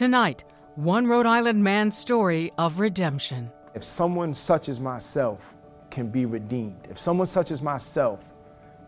Tonight, 0.00 0.44
one 0.76 1.06
Rhode 1.06 1.26
Island 1.26 1.62
man's 1.62 1.94
story 1.94 2.52
of 2.56 2.80
redemption. 2.80 3.52
If 3.74 3.84
someone 3.84 4.32
such 4.32 4.70
as 4.70 4.80
myself 4.80 5.54
can 5.90 6.08
be 6.08 6.24
redeemed, 6.24 6.88
if 6.88 6.98
someone 6.98 7.26
such 7.26 7.50
as 7.50 7.60
myself 7.60 8.20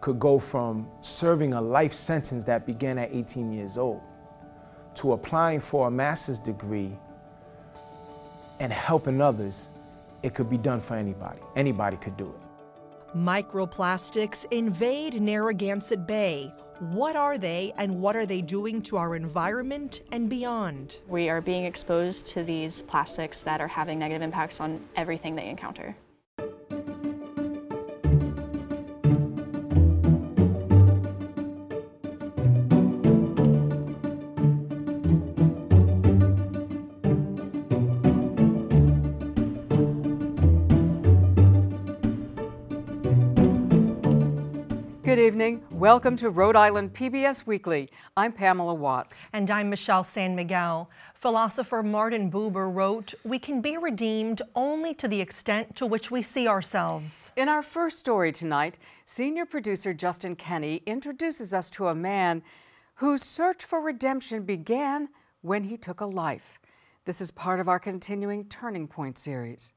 could 0.00 0.18
go 0.18 0.38
from 0.38 0.88
serving 1.02 1.52
a 1.52 1.60
life 1.60 1.92
sentence 1.92 2.44
that 2.44 2.64
began 2.64 2.96
at 2.96 3.12
18 3.12 3.52
years 3.52 3.76
old 3.76 4.00
to 4.94 5.12
applying 5.12 5.60
for 5.60 5.88
a 5.88 5.90
master's 5.90 6.38
degree 6.38 6.96
and 8.58 8.72
helping 8.72 9.20
others, 9.20 9.68
it 10.22 10.32
could 10.32 10.48
be 10.48 10.56
done 10.56 10.80
for 10.80 10.94
anybody. 10.94 11.40
Anybody 11.56 11.98
could 11.98 12.16
do 12.16 12.28
it. 12.28 12.51
Microplastics 13.16 14.46
invade 14.50 15.20
Narragansett 15.20 16.06
Bay. 16.06 16.50
What 16.78 17.14
are 17.14 17.36
they 17.36 17.74
and 17.76 18.00
what 18.00 18.16
are 18.16 18.24
they 18.24 18.40
doing 18.40 18.80
to 18.82 18.96
our 18.96 19.14
environment 19.14 20.00
and 20.12 20.30
beyond? 20.30 20.98
We 21.08 21.28
are 21.28 21.42
being 21.42 21.66
exposed 21.66 22.26
to 22.28 22.42
these 22.42 22.82
plastics 22.84 23.42
that 23.42 23.60
are 23.60 23.68
having 23.68 23.98
negative 23.98 24.22
impacts 24.22 24.60
on 24.60 24.80
everything 24.96 25.36
they 25.36 25.50
encounter. 25.50 25.94
Good 45.12 45.18
evening. 45.18 45.62
Welcome 45.70 46.16
to 46.16 46.30
Rhode 46.30 46.56
Island 46.56 46.94
PBS 46.94 47.44
Weekly. 47.44 47.90
I'm 48.16 48.32
Pamela 48.32 48.72
Watts. 48.72 49.28
And 49.34 49.50
I'm 49.50 49.68
Michelle 49.68 50.04
San 50.04 50.34
Miguel. 50.34 50.88
Philosopher 51.12 51.82
Martin 51.82 52.30
Buber 52.30 52.74
wrote, 52.74 53.12
We 53.22 53.38
can 53.38 53.60
be 53.60 53.76
redeemed 53.76 54.40
only 54.56 54.94
to 54.94 55.06
the 55.06 55.20
extent 55.20 55.76
to 55.76 55.84
which 55.84 56.10
we 56.10 56.22
see 56.22 56.48
ourselves. 56.48 57.30
In 57.36 57.50
our 57.50 57.62
first 57.62 57.98
story 57.98 58.32
tonight, 58.32 58.78
senior 59.04 59.44
producer 59.44 59.92
Justin 59.92 60.34
Kenny 60.34 60.76
introduces 60.86 61.52
us 61.52 61.68
to 61.68 61.88
a 61.88 61.94
man 61.94 62.42
whose 62.94 63.20
search 63.22 63.66
for 63.66 63.82
redemption 63.82 64.44
began 64.44 65.10
when 65.42 65.64
he 65.64 65.76
took 65.76 66.00
a 66.00 66.06
life. 66.06 66.58
This 67.04 67.20
is 67.20 67.30
part 67.30 67.60
of 67.60 67.68
our 67.68 67.78
continuing 67.78 68.46
Turning 68.46 68.88
Point 68.88 69.18
series. 69.18 69.74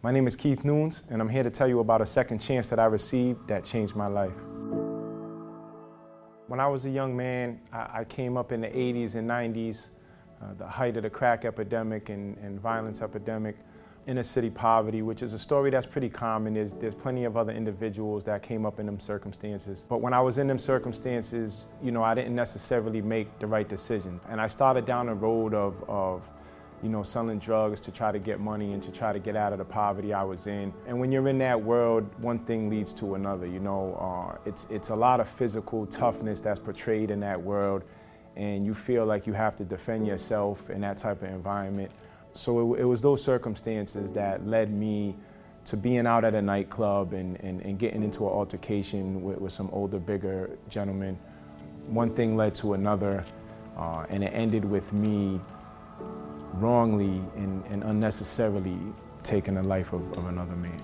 My 0.00 0.12
name 0.12 0.28
is 0.28 0.36
Keith 0.36 0.64
Nunes, 0.64 1.02
and 1.10 1.20
I'm 1.20 1.28
here 1.28 1.42
to 1.42 1.50
tell 1.50 1.66
you 1.66 1.80
about 1.80 2.00
a 2.00 2.06
second 2.06 2.38
chance 2.38 2.68
that 2.68 2.78
I 2.78 2.84
received 2.84 3.48
that 3.48 3.64
changed 3.64 3.96
my 3.96 4.06
life. 4.06 4.30
When 6.46 6.60
I 6.60 6.68
was 6.68 6.84
a 6.84 6.90
young 6.90 7.16
man, 7.16 7.60
I, 7.72 8.04
came 8.04 8.36
up 8.36 8.52
in 8.52 8.60
the 8.60 8.68
80s 8.68 9.16
and 9.16 9.28
90s, 9.28 9.88
uh, 10.40 10.54
the 10.56 10.68
height 10.68 10.96
of 10.96 11.02
the 11.02 11.10
crack 11.10 11.44
epidemic 11.44 12.10
and, 12.10 12.38
and 12.38 12.60
violence 12.60 13.02
epidemic, 13.02 13.56
inner 14.06 14.22
city 14.22 14.50
poverty, 14.50 15.02
which 15.02 15.20
is 15.20 15.32
a 15.32 15.38
story 15.38 15.68
that's 15.68 15.84
pretty 15.84 16.08
common. 16.08 16.54
There's, 16.54 16.74
there's 16.74 16.94
plenty 16.94 17.24
of 17.24 17.36
other 17.36 17.52
individuals 17.52 18.22
that 18.22 18.40
came 18.40 18.64
up 18.64 18.78
in 18.78 18.86
them 18.86 19.00
circumstances. 19.00 19.84
But 19.88 20.00
when 20.00 20.14
I 20.14 20.20
was 20.20 20.38
in 20.38 20.46
them 20.46 20.60
circumstances, 20.60 21.66
you 21.82 21.90
know, 21.90 22.04
I 22.04 22.14
didn't 22.14 22.36
necessarily 22.36 23.02
make 23.02 23.36
the 23.40 23.48
right 23.48 23.68
decisions. 23.68 24.22
And 24.28 24.40
I 24.40 24.46
started 24.46 24.86
down 24.86 25.08
a 25.08 25.14
road 25.14 25.54
of, 25.54 25.82
of 25.88 26.30
you 26.82 26.88
know, 26.88 27.02
selling 27.02 27.38
drugs 27.38 27.80
to 27.80 27.90
try 27.90 28.12
to 28.12 28.18
get 28.18 28.38
money 28.38 28.72
and 28.72 28.82
to 28.82 28.92
try 28.92 29.12
to 29.12 29.18
get 29.18 29.36
out 29.36 29.52
of 29.52 29.58
the 29.58 29.64
poverty 29.64 30.12
I 30.12 30.22
was 30.22 30.46
in. 30.46 30.72
And 30.86 30.98
when 31.00 31.10
you're 31.10 31.28
in 31.28 31.38
that 31.38 31.60
world, 31.60 32.08
one 32.18 32.38
thing 32.40 32.70
leads 32.70 32.92
to 32.94 33.14
another. 33.14 33.46
You 33.46 33.60
know, 33.60 33.94
uh, 34.00 34.38
it's 34.46 34.66
it's 34.70 34.90
a 34.90 34.96
lot 34.96 35.20
of 35.20 35.28
physical 35.28 35.86
toughness 35.86 36.40
that's 36.40 36.60
portrayed 36.60 37.10
in 37.10 37.20
that 37.20 37.40
world, 37.40 37.82
and 38.36 38.64
you 38.64 38.74
feel 38.74 39.06
like 39.06 39.26
you 39.26 39.32
have 39.32 39.56
to 39.56 39.64
defend 39.64 40.06
yourself 40.06 40.70
in 40.70 40.80
that 40.82 40.98
type 40.98 41.22
of 41.22 41.30
environment. 41.30 41.90
So 42.32 42.74
it, 42.74 42.80
it 42.82 42.84
was 42.84 43.00
those 43.00 43.22
circumstances 43.22 44.12
that 44.12 44.46
led 44.46 44.72
me 44.72 45.16
to 45.64 45.76
being 45.76 46.06
out 46.06 46.24
at 46.24 46.34
a 46.34 46.40
nightclub 46.40 47.12
and, 47.12 47.38
and, 47.40 47.60
and 47.60 47.78
getting 47.78 48.02
into 48.02 48.26
an 48.26 48.32
altercation 48.32 49.22
with, 49.22 49.38
with 49.38 49.52
some 49.52 49.68
older, 49.70 49.98
bigger 49.98 50.50
gentlemen. 50.70 51.18
One 51.88 52.14
thing 52.14 52.36
led 52.36 52.54
to 52.56 52.74
another, 52.74 53.24
uh, 53.76 54.06
and 54.08 54.24
it 54.24 54.28
ended 54.28 54.64
with 54.64 54.92
me 54.92 55.40
wrongly 56.60 57.22
and, 57.36 57.64
and 57.66 57.82
unnecessarily 57.84 58.78
taking 59.22 59.54
the 59.54 59.62
life 59.62 59.92
of, 59.92 60.00
of 60.16 60.26
another 60.26 60.56
man. 60.56 60.80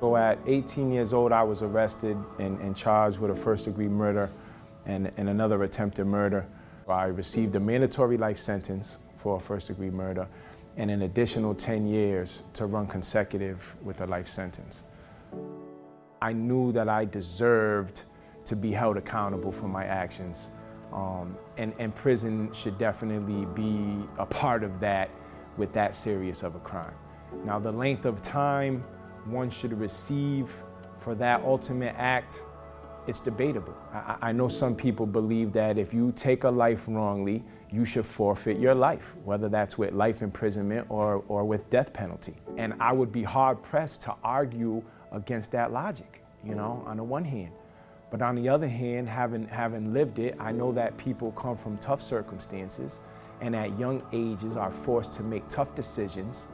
So 0.00 0.16
at 0.16 0.38
18 0.46 0.92
years 0.92 1.12
old, 1.12 1.32
I 1.32 1.42
was 1.42 1.62
arrested 1.62 2.16
and, 2.38 2.60
and 2.60 2.76
charged 2.76 3.18
with 3.18 3.30
a 3.30 3.34
first 3.34 3.64
degree 3.64 3.88
murder 3.88 4.30
and, 4.84 5.10
and 5.16 5.28
another 5.28 5.62
attempted 5.62 6.06
murder. 6.06 6.46
I 6.88 7.06
received 7.06 7.56
a 7.56 7.60
mandatory 7.60 8.16
life 8.16 8.38
sentence 8.38 8.98
for 9.16 9.36
a 9.36 9.40
first 9.40 9.68
degree 9.68 9.90
murder 9.90 10.28
and 10.76 10.90
an 10.90 11.02
additional 11.02 11.54
10 11.54 11.86
years 11.86 12.42
to 12.52 12.66
run 12.66 12.86
consecutive 12.86 13.74
with 13.82 14.00
a 14.02 14.06
life 14.06 14.28
sentence. 14.28 14.82
I 16.20 16.32
knew 16.32 16.72
that 16.72 16.88
I 16.88 17.04
deserved 17.06 18.04
to 18.44 18.54
be 18.54 18.72
held 18.72 18.96
accountable 18.96 19.50
for 19.50 19.66
my 19.66 19.84
actions 19.84 20.50
um, 20.92 21.36
and, 21.56 21.74
and 21.78 21.94
prison 21.94 22.52
should 22.52 22.78
definitely 22.78 23.44
be 23.46 24.06
a 24.18 24.26
part 24.26 24.62
of 24.62 24.80
that 24.80 25.10
with 25.56 25.72
that 25.72 25.94
serious 25.94 26.42
of 26.42 26.54
a 26.54 26.60
crime. 26.60 26.94
Now, 27.44 27.58
the 27.58 27.72
length 27.72 28.04
of 28.04 28.22
time 28.22 28.84
one 29.24 29.50
should 29.50 29.78
receive 29.78 30.62
for 30.98 31.14
that 31.16 31.42
ultimate 31.42 31.94
act, 31.98 32.42
it's 33.06 33.20
debatable. 33.20 33.74
I, 33.92 34.16
I, 34.22 34.32
know 34.32 34.48
some 34.48 34.74
people 34.74 35.06
believe 35.06 35.52
that 35.52 35.78
if 35.78 35.92
you 35.94 36.12
take 36.12 36.44
a 36.44 36.50
life 36.50 36.84
wrongly, 36.88 37.44
you 37.70 37.84
should 37.84 38.06
forfeit 38.06 38.58
your 38.58 38.74
life, 38.74 39.14
whether 39.24 39.48
that's 39.48 39.76
with 39.78 39.92
life 39.92 40.22
imprisonment 40.22 40.86
or, 40.88 41.24
or 41.28 41.44
with 41.44 41.68
death 41.70 41.92
penalty. 41.92 42.36
And 42.56 42.74
I 42.80 42.92
would 42.92 43.12
be 43.12 43.22
hard 43.22 43.62
pressed 43.62 44.02
to 44.02 44.14
argue 44.24 44.82
against 45.12 45.52
that 45.52 45.72
logic, 45.72 46.22
you 46.44 46.54
know, 46.54 46.82
on 46.86 46.96
the 46.96 47.04
one 47.04 47.24
hand. 47.24 47.52
But 48.10 48.22
on 48.22 48.36
the 48.36 48.48
other 48.48 48.68
hand, 48.68 49.08
having, 49.08 49.48
having 49.48 49.92
lived 49.92 50.18
it, 50.18 50.36
I 50.38 50.52
know 50.52 50.72
that 50.72 50.96
people 50.96 51.32
come 51.32 51.56
from 51.56 51.76
tough 51.78 52.00
circumstances 52.00 53.00
and 53.40 53.54
at 53.54 53.78
young 53.78 54.02
ages 54.12 54.56
are 54.56 54.70
forced 54.70 55.12
to 55.14 55.22
make 55.22 55.46
tough 55.48 55.74
decisions 55.74 56.48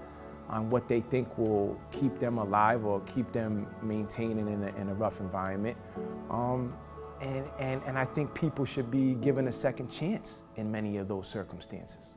on 0.49 0.69
what 0.71 0.89
they 0.89 1.01
think 1.01 1.39
will 1.39 1.79
keep 1.91 2.19
them 2.19 2.39
alive 2.39 2.85
or 2.85 3.01
keep 3.01 3.33
them 3.33 3.67
maintaining 3.83 4.49
in 4.49 4.63
a, 4.63 4.81
in 4.81 4.89
a 4.89 4.95
rough 4.95 5.21
environment. 5.21 5.77
Um, 6.31 6.75
and, 7.21 7.47
and, 7.59 7.83
and 7.87 7.99
I 7.99 8.05
think 8.05 8.35
people 8.35 8.65
should 8.65 8.91
be 8.91 9.15
given 9.15 9.49
a 9.49 9.53
second 9.53 9.89
chance 9.89 10.43
in 10.57 10.71
many 10.71 10.97
of 10.97 11.09
those 11.09 11.29
circumstances. 11.29 12.15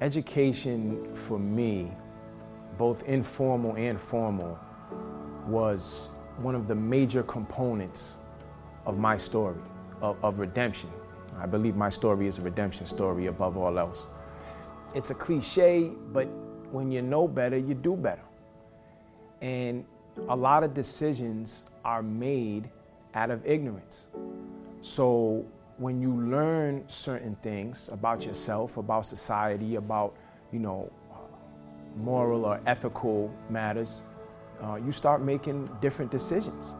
Education 0.00 1.14
for 1.14 1.38
me, 1.38 1.92
both 2.78 3.02
informal 3.02 3.74
and 3.76 4.00
formal, 4.00 4.58
was 5.46 6.08
one 6.38 6.54
of 6.54 6.66
the 6.66 6.74
major 6.74 7.22
components 7.22 8.16
of 8.86 8.98
my 8.98 9.16
story, 9.16 9.60
of, 10.00 10.16
of, 10.24 10.38
redemption. 10.38 10.90
I 11.38 11.44
believe 11.44 11.76
my 11.76 11.90
story 11.90 12.26
is 12.26 12.38
a 12.38 12.42
redemption 12.42 12.86
story 12.86 13.26
above 13.26 13.58
all 13.58 13.78
else. 13.78 14.06
It's 14.94 15.10
a 15.10 15.14
cliche, 15.14 15.90
but 16.12 16.28
when 16.70 16.90
you 16.90 17.02
know 17.02 17.28
better, 17.28 17.58
you 17.58 17.74
do 17.74 17.94
better. 17.94 18.24
And 19.42 19.84
a 20.28 20.36
lot 20.36 20.64
of 20.64 20.72
decisions 20.72 21.64
are 21.84 22.02
made 22.02 22.70
out 23.14 23.30
of 23.30 23.46
ignorance. 23.46 24.06
So 24.80 25.44
when 25.80 25.98
you 25.98 26.12
learn 26.12 26.84
certain 26.88 27.34
things 27.36 27.88
about 27.90 28.26
yourself, 28.26 28.76
about 28.76 29.06
society, 29.06 29.76
about, 29.76 30.14
you 30.52 30.58
know, 30.58 30.92
moral 31.96 32.44
or 32.44 32.60
ethical 32.66 33.32
matters, 33.48 34.02
uh, 34.62 34.74
you 34.74 34.92
start 34.92 35.22
making 35.22 35.70
different 35.80 36.10
decisions. 36.10 36.76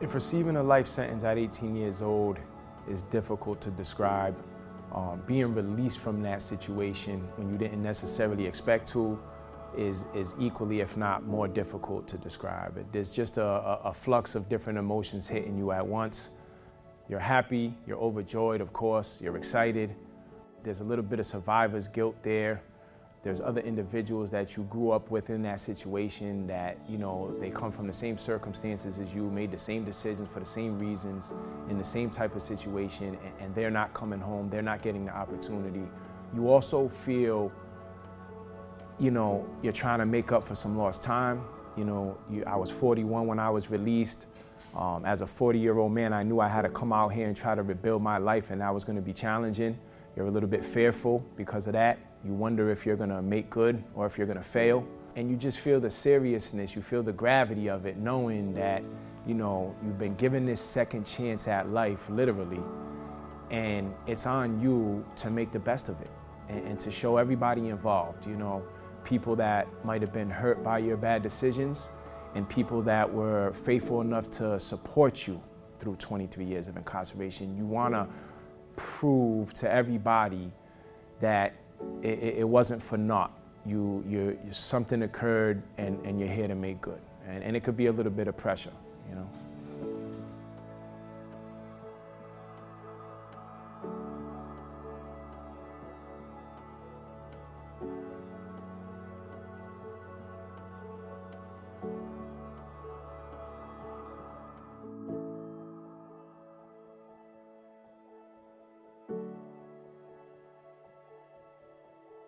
If 0.00 0.14
receiving 0.14 0.56
a 0.56 0.62
life 0.62 0.88
sentence 0.88 1.24
at 1.24 1.36
18 1.36 1.76
years 1.76 2.00
old 2.00 2.38
is 2.88 3.02
difficult 3.04 3.60
to 3.60 3.70
describe, 3.70 4.34
um, 4.94 5.22
being 5.26 5.52
released 5.52 5.98
from 5.98 6.22
that 6.22 6.40
situation 6.40 7.20
when 7.36 7.50
you 7.50 7.58
didn't 7.58 7.82
necessarily 7.82 8.46
expect 8.46 8.88
to 8.88 9.18
is, 9.76 10.06
is 10.14 10.34
equally, 10.40 10.80
if 10.80 10.96
not 10.96 11.26
more 11.26 11.46
difficult 11.46 12.08
to 12.08 12.16
describe. 12.16 12.78
It. 12.78 12.90
There's 12.90 13.10
just 13.10 13.36
a, 13.36 13.44
a, 13.44 13.80
a 13.84 13.94
flux 13.94 14.34
of 14.34 14.48
different 14.48 14.78
emotions 14.78 15.28
hitting 15.28 15.56
you 15.58 15.70
at 15.70 15.86
once. 15.86 16.30
You're 17.08 17.20
happy, 17.20 17.74
you're 17.86 17.98
overjoyed, 17.98 18.62
of 18.62 18.72
course, 18.72 19.20
you're 19.20 19.36
excited. 19.36 19.94
There's 20.62 20.80
a 20.80 20.84
little 20.84 21.04
bit 21.04 21.20
of 21.20 21.26
survivor's 21.26 21.88
guilt 21.88 22.16
there. 22.22 22.62
There's 23.22 23.42
other 23.42 23.60
individuals 23.60 24.30
that 24.30 24.56
you 24.56 24.62
grew 24.70 24.92
up 24.92 25.10
with 25.10 25.28
in 25.28 25.42
that 25.42 25.60
situation 25.60 26.46
that, 26.46 26.78
you 26.88 26.96
know, 26.96 27.34
they 27.38 27.50
come 27.50 27.70
from 27.70 27.86
the 27.86 27.92
same 27.92 28.16
circumstances 28.16 28.98
as 28.98 29.14
you, 29.14 29.30
made 29.30 29.50
the 29.50 29.58
same 29.58 29.84
decisions 29.84 30.30
for 30.30 30.40
the 30.40 30.46
same 30.46 30.78
reasons, 30.78 31.34
in 31.68 31.76
the 31.76 31.84
same 31.84 32.08
type 32.08 32.34
of 32.34 32.40
situation, 32.40 33.18
and, 33.38 33.54
they're 33.54 33.70
not 33.70 33.92
coming 33.92 34.20
home, 34.20 34.48
they're 34.48 34.62
not 34.62 34.80
getting 34.80 35.04
the 35.04 35.14
opportunity. 35.14 35.82
You 36.34 36.48
also 36.48 36.88
feel, 36.88 37.52
you 38.98 39.10
know, 39.10 39.46
you're 39.60 39.72
trying 39.72 39.98
to 39.98 40.06
make 40.06 40.32
up 40.32 40.42
for 40.44 40.54
some 40.54 40.78
lost 40.78 41.02
time. 41.02 41.44
You 41.76 41.84
know, 41.84 42.16
you, 42.30 42.42
I 42.46 42.56
was 42.56 42.70
41 42.70 43.26
when 43.26 43.38
I 43.38 43.50
was 43.50 43.70
released. 43.70 44.26
Um, 44.74 45.04
as 45.04 45.20
a 45.20 45.26
40 45.26 45.58
year 45.58 45.76
old 45.78 45.92
man, 45.92 46.12
I 46.12 46.22
knew 46.22 46.38
I 46.38 46.48
had 46.48 46.62
to 46.62 46.68
come 46.68 46.92
out 46.92 47.08
here 47.08 47.26
and 47.26 47.36
try 47.36 47.54
to 47.54 47.62
rebuild 47.62 48.02
my 48.02 48.18
life, 48.18 48.50
and 48.50 48.60
that 48.60 48.72
was 48.72 48.84
going 48.84 48.96
to 48.96 49.02
be 49.02 49.12
challenging. 49.12 49.76
You're 50.16 50.26
a 50.26 50.30
little 50.30 50.48
bit 50.48 50.64
fearful 50.64 51.24
because 51.36 51.66
of 51.66 51.72
that. 51.74 51.98
You 52.24 52.32
wonder 52.32 52.70
if 52.70 52.84
you're 52.84 52.96
going 52.96 53.10
to 53.10 53.22
make 53.22 53.48
good 53.50 53.82
or 53.94 54.06
if 54.06 54.18
you're 54.18 54.26
going 54.26 54.38
to 54.38 54.44
fail. 54.44 54.86
And 55.16 55.30
you 55.30 55.36
just 55.36 55.58
feel 55.58 55.80
the 55.80 55.90
seriousness, 55.90 56.76
you 56.76 56.82
feel 56.82 57.02
the 57.02 57.12
gravity 57.12 57.68
of 57.68 57.86
it, 57.86 57.96
knowing 57.96 58.54
that, 58.54 58.82
you 59.26 59.34
know, 59.34 59.74
you've 59.84 59.98
been 59.98 60.14
given 60.14 60.46
this 60.46 60.60
second 60.60 61.04
chance 61.04 61.48
at 61.48 61.68
life, 61.70 62.08
literally, 62.08 62.62
and 63.50 63.92
it's 64.06 64.26
on 64.26 64.60
you 64.60 65.04
to 65.16 65.30
make 65.30 65.50
the 65.50 65.58
best 65.58 65.88
of 65.88 66.00
it 66.00 66.10
and, 66.48 66.64
and 66.64 66.80
to 66.80 66.90
show 66.90 67.16
everybody 67.16 67.68
involved, 67.68 68.26
you 68.26 68.36
know, 68.36 68.62
people 69.02 69.34
that 69.36 69.66
might 69.84 70.00
have 70.00 70.12
been 70.12 70.30
hurt 70.30 70.62
by 70.62 70.78
your 70.78 70.96
bad 70.96 71.22
decisions 71.22 71.90
and 72.34 72.48
people 72.48 72.82
that 72.82 73.12
were 73.12 73.52
faithful 73.52 74.00
enough 74.00 74.30
to 74.30 74.60
support 74.60 75.26
you 75.26 75.42
through 75.80 75.96
23 75.96 76.44
years 76.44 76.68
of 76.68 76.76
incarceration. 76.76 77.56
You 77.56 77.64
want 77.64 77.94
to 77.94 78.06
prove 78.76 79.52
to 79.54 79.70
everybody 79.70 80.52
that 81.20 81.54
it, 82.02 82.38
it, 82.38 82.48
wasn't 82.48 82.82
for 82.82 82.96
naught. 82.96 83.32
You, 83.66 84.04
you, 84.08 84.38
something 84.50 85.02
occurred 85.02 85.62
and, 85.78 86.04
and 86.06 86.18
you're 86.18 86.28
here 86.28 86.48
to 86.48 86.54
make 86.54 86.80
good. 86.80 87.00
And, 87.26 87.42
and 87.44 87.56
it 87.56 87.62
could 87.62 87.76
be 87.76 87.86
a 87.86 87.92
little 87.92 88.12
bit 88.12 88.28
of 88.28 88.36
pressure, 88.36 88.72
you 89.08 89.14
know. 89.14 89.28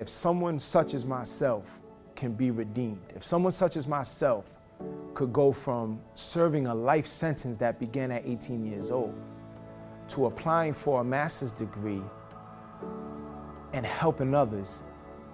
If 0.02 0.08
someone 0.08 0.58
such 0.58 0.94
as 0.94 1.06
myself 1.06 1.78
can 2.16 2.32
be 2.32 2.50
redeemed, 2.50 3.12
if 3.14 3.22
someone 3.22 3.52
such 3.52 3.76
as 3.76 3.86
myself 3.86 4.46
could 5.14 5.32
go 5.32 5.52
from 5.52 6.00
serving 6.16 6.66
a 6.66 6.74
life 6.74 7.06
sentence 7.06 7.56
that 7.58 7.78
began 7.78 8.10
at 8.10 8.26
18 8.26 8.66
years 8.66 8.90
old 8.90 9.14
to 10.08 10.26
applying 10.26 10.74
for 10.74 11.02
a 11.02 11.04
master's 11.04 11.52
degree 11.52 12.02
and 13.74 13.86
helping 13.86 14.34
others, 14.34 14.80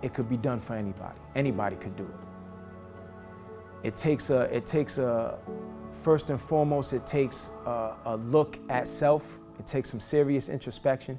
it 0.02 0.12
could 0.12 0.28
be 0.28 0.36
done 0.36 0.60
for 0.60 0.74
anybody. 0.74 1.18
Anybody 1.34 1.76
could 1.76 1.96
do 1.96 2.04
it. 2.04 3.86
It 3.86 3.96
takes 3.96 4.28
a, 4.28 4.54
it 4.54 4.66
takes 4.66 4.98
a, 4.98 5.38
first 5.92 6.28
and 6.28 6.38
foremost, 6.38 6.92
it 6.92 7.06
takes 7.06 7.52
a, 7.64 7.94
a 8.04 8.16
look 8.16 8.58
at 8.68 8.86
self. 8.86 9.38
It 9.58 9.64
takes 9.64 9.88
some 9.88 10.00
serious 10.00 10.50
introspection. 10.50 11.18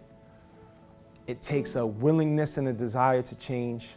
It 1.30 1.44
takes 1.44 1.76
a 1.76 1.86
willingness 1.86 2.58
and 2.58 2.70
a 2.70 2.74
desire 2.74 3.22
to 3.22 3.36
change. 3.36 3.90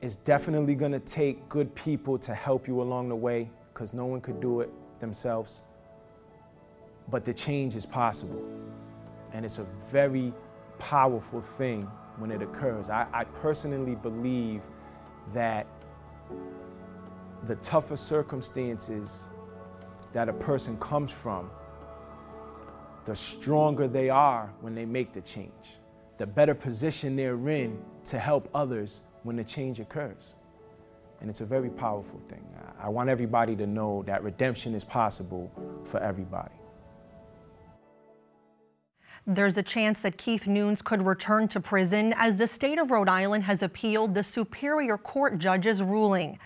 It's 0.00 0.14
definitely 0.14 0.76
going 0.76 0.92
to 0.92 1.00
take 1.00 1.48
good 1.48 1.74
people 1.74 2.16
to 2.18 2.32
help 2.32 2.68
you 2.68 2.80
along 2.80 3.08
the 3.08 3.16
way 3.16 3.50
because 3.74 3.92
no 3.92 4.06
one 4.06 4.20
could 4.20 4.40
do 4.40 4.60
it 4.60 4.70
themselves. 5.00 5.62
But 7.08 7.24
the 7.24 7.34
change 7.34 7.74
is 7.74 7.84
possible. 7.84 8.40
And 9.32 9.44
it's 9.44 9.58
a 9.58 9.66
very 9.90 10.32
powerful 10.78 11.40
thing 11.40 11.90
when 12.18 12.30
it 12.30 12.40
occurs. 12.40 12.88
I, 12.88 13.08
I 13.12 13.24
personally 13.24 13.96
believe 13.96 14.62
that 15.34 15.66
the 17.48 17.56
tougher 17.56 17.96
circumstances 17.96 19.28
that 20.12 20.28
a 20.28 20.34
person 20.34 20.78
comes 20.78 21.10
from, 21.10 21.50
the 23.06 23.16
stronger 23.16 23.88
they 23.88 24.08
are 24.08 24.52
when 24.60 24.72
they 24.72 24.84
make 24.84 25.12
the 25.12 25.20
change 25.20 25.80
the 26.18 26.26
better 26.26 26.54
position 26.54 27.16
they're 27.16 27.48
in 27.48 27.78
to 28.04 28.18
help 28.18 28.48
others 28.54 29.02
when 29.22 29.36
the 29.36 29.44
change 29.44 29.80
occurs. 29.80 30.34
And 31.20 31.30
it's 31.30 31.40
a 31.40 31.46
very 31.46 31.70
powerful 31.70 32.20
thing. 32.28 32.44
I 32.78 32.88
want 32.88 33.08
everybody 33.08 33.56
to 33.56 33.66
know 33.66 34.02
that 34.06 34.22
redemption 34.22 34.74
is 34.74 34.84
possible 34.84 35.50
for 35.84 35.98
everybody. 36.00 36.54
There's 39.26 39.56
a 39.56 39.62
chance 39.62 40.00
that 40.00 40.18
Keith 40.18 40.46
Nunes 40.46 40.82
could 40.82 41.04
return 41.04 41.48
to 41.48 41.58
prison 41.58 42.14
as 42.16 42.36
the 42.36 42.46
state 42.46 42.78
of 42.78 42.92
Rhode 42.92 43.08
Island 43.08 43.42
has 43.44 43.62
appealed 43.62 44.14
the 44.14 44.22
Superior 44.22 44.96
Court 44.96 45.38
judge's 45.38 45.82
ruling. 45.82 46.38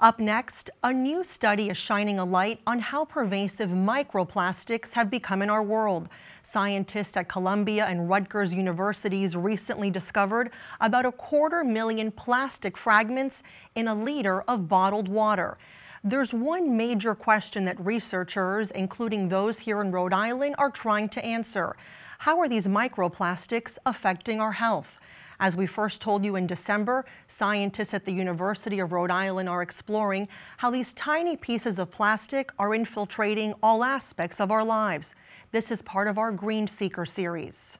Up 0.00 0.18
next, 0.18 0.70
a 0.82 0.92
new 0.92 1.22
study 1.22 1.70
is 1.70 1.76
shining 1.76 2.18
a 2.18 2.24
light 2.24 2.58
on 2.66 2.80
how 2.80 3.04
pervasive 3.04 3.70
microplastics 3.70 4.90
have 4.90 5.08
become 5.08 5.40
in 5.40 5.48
our 5.48 5.62
world. 5.62 6.08
Scientists 6.42 7.16
at 7.16 7.28
Columbia 7.28 7.86
and 7.86 8.10
Rutgers 8.10 8.52
universities 8.52 9.36
recently 9.36 9.90
discovered 9.90 10.50
about 10.80 11.06
a 11.06 11.12
quarter 11.12 11.62
million 11.62 12.10
plastic 12.10 12.76
fragments 12.76 13.44
in 13.76 13.86
a 13.86 13.94
liter 13.94 14.42
of 14.42 14.68
bottled 14.68 15.06
water. 15.06 15.58
There's 16.02 16.34
one 16.34 16.76
major 16.76 17.14
question 17.14 17.64
that 17.66 17.78
researchers, 17.78 18.72
including 18.72 19.28
those 19.28 19.60
here 19.60 19.80
in 19.80 19.92
Rhode 19.92 20.12
Island, 20.12 20.56
are 20.58 20.70
trying 20.70 21.08
to 21.10 21.24
answer. 21.24 21.76
How 22.18 22.40
are 22.40 22.48
these 22.48 22.66
microplastics 22.66 23.78
affecting 23.86 24.40
our 24.40 24.52
health? 24.52 24.98
As 25.40 25.56
we 25.56 25.66
first 25.66 26.00
told 26.00 26.24
you 26.24 26.36
in 26.36 26.46
December, 26.46 27.04
scientists 27.26 27.92
at 27.94 28.04
the 28.04 28.12
University 28.12 28.78
of 28.78 28.92
Rhode 28.92 29.10
Island 29.10 29.48
are 29.48 29.62
exploring 29.62 30.28
how 30.58 30.70
these 30.70 30.94
tiny 30.94 31.36
pieces 31.36 31.78
of 31.78 31.90
plastic 31.90 32.52
are 32.58 32.74
infiltrating 32.74 33.54
all 33.62 33.82
aspects 33.82 34.40
of 34.40 34.50
our 34.50 34.64
lives. 34.64 35.14
This 35.50 35.70
is 35.70 35.82
part 35.82 36.08
of 36.08 36.18
our 36.18 36.30
Green 36.30 36.68
Seeker 36.68 37.04
series. 37.04 37.78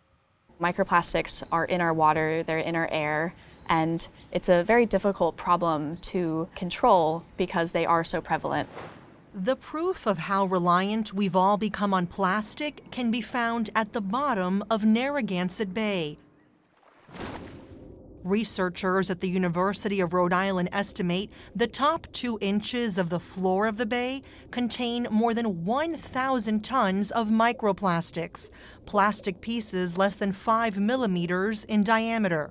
Microplastics 0.60 1.42
are 1.52 1.64
in 1.64 1.80
our 1.80 1.92
water, 1.92 2.42
they're 2.42 2.58
in 2.58 2.76
our 2.76 2.88
air, 2.90 3.34
and 3.68 4.06
it's 4.32 4.48
a 4.48 4.62
very 4.62 4.86
difficult 4.86 5.36
problem 5.36 5.96
to 5.98 6.48
control 6.54 7.24
because 7.36 7.72
they 7.72 7.86
are 7.86 8.04
so 8.04 8.20
prevalent. 8.20 8.68
The 9.34 9.56
proof 9.56 10.06
of 10.06 10.18
how 10.18 10.44
reliant 10.44 11.12
we've 11.12 11.34
all 11.34 11.56
become 11.56 11.92
on 11.92 12.06
plastic 12.06 12.88
can 12.92 13.10
be 13.10 13.20
found 13.20 13.70
at 13.74 13.92
the 13.92 14.00
bottom 14.00 14.62
of 14.70 14.84
Narragansett 14.84 15.74
Bay, 15.74 16.18
Researchers 18.24 19.10
at 19.10 19.20
the 19.20 19.28
University 19.28 20.00
of 20.00 20.14
Rhode 20.14 20.32
Island 20.32 20.70
estimate 20.72 21.30
the 21.54 21.66
top 21.66 22.06
two 22.10 22.38
inches 22.40 22.96
of 22.96 23.10
the 23.10 23.20
floor 23.20 23.66
of 23.66 23.76
the 23.76 23.84
bay 23.84 24.22
contain 24.50 25.06
more 25.10 25.34
than 25.34 25.66
1,000 25.66 26.64
tons 26.64 27.10
of 27.10 27.28
microplastics, 27.28 28.48
plastic 28.86 29.42
pieces 29.42 29.98
less 29.98 30.16
than 30.16 30.32
5 30.32 30.78
millimeters 30.78 31.64
in 31.64 31.84
diameter. 31.84 32.50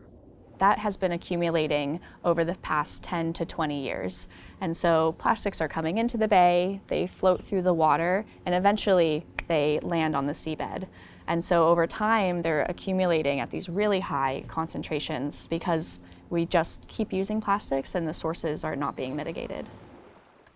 That 0.60 0.78
has 0.78 0.96
been 0.96 1.14
accumulating 1.14 2.00
over 2.24 2.46
the 2.46 2.54
past 2.56 3.02
10 3.02 3.34
to 3.34 3.46
20 3.46 3.84
years. 3.84 4.28
And 4.62 4.78
so 4.78 5.16
plastics 5.18 5.60
are 5.60 5.68
coming 5.68 5.98
into 5.98 6.18
the 6.18 6.28
bay, 6.28 6.82
they 6.88 7.08
float 7.08 7.44
through 7.44 7.64
the 7.64 7.74
water, 7.74 8.26
and 8.46 8.54
eventually 8.54 9.26
they 9.48 9.80
land 9.82 10.16
on 10.16 10.28
the 10.28 10.34
seabed. 10.34 10.88
And 11.28 11.44
so 11.44 11.68
over 11.68 11.88
time, 11.88 12.42
they're 12.42 12.64
accumulating 12.64 13.40
at 13.40 13.50
these 13.50 13.70
really 13.70 14.00
high 14.00 14.44
concentrations 14.48 15.48
because 15.48 16.00
we 16.30 16.46
just 16.46 16.88
keep 16.88 17.14
using 17.14 17.40
plastics 17.40 17.96
and 17.96 18.08
the 18.08 18.14
sources 18.14 18.64
are 18.64 18.76
not 18.76 18.96
being 18.96 19.16
mitigated. 19.16 19.68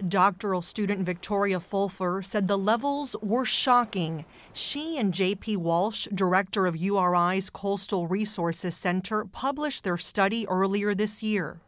Doctoral 0.08 0.62
student 0.62 1.04
Victoria 1.04 1.60
Fulfer 1.60 2.24
said 2.24 2.48
the 2.48 2.58
levels 2.58 3.16
were 3.22 3.46
shocking. 3.46 4.26
She 4.54 5.00
and 5.00 5.12
J.P. 5.12 5.58
Walsh, 5.58 6.08
director 6.14 6.68
of 6.68 6.76
URI's 6.76 7.50
Coastal 7.50 8.08
Resources 8.08 8.76
Center, 8.76 9.26
published 9.26 9.84
their 9.84 9.98
study 9.98 10.48
earlier 10.48 10.94
this 10.94 11.24
year. 11.24 11.60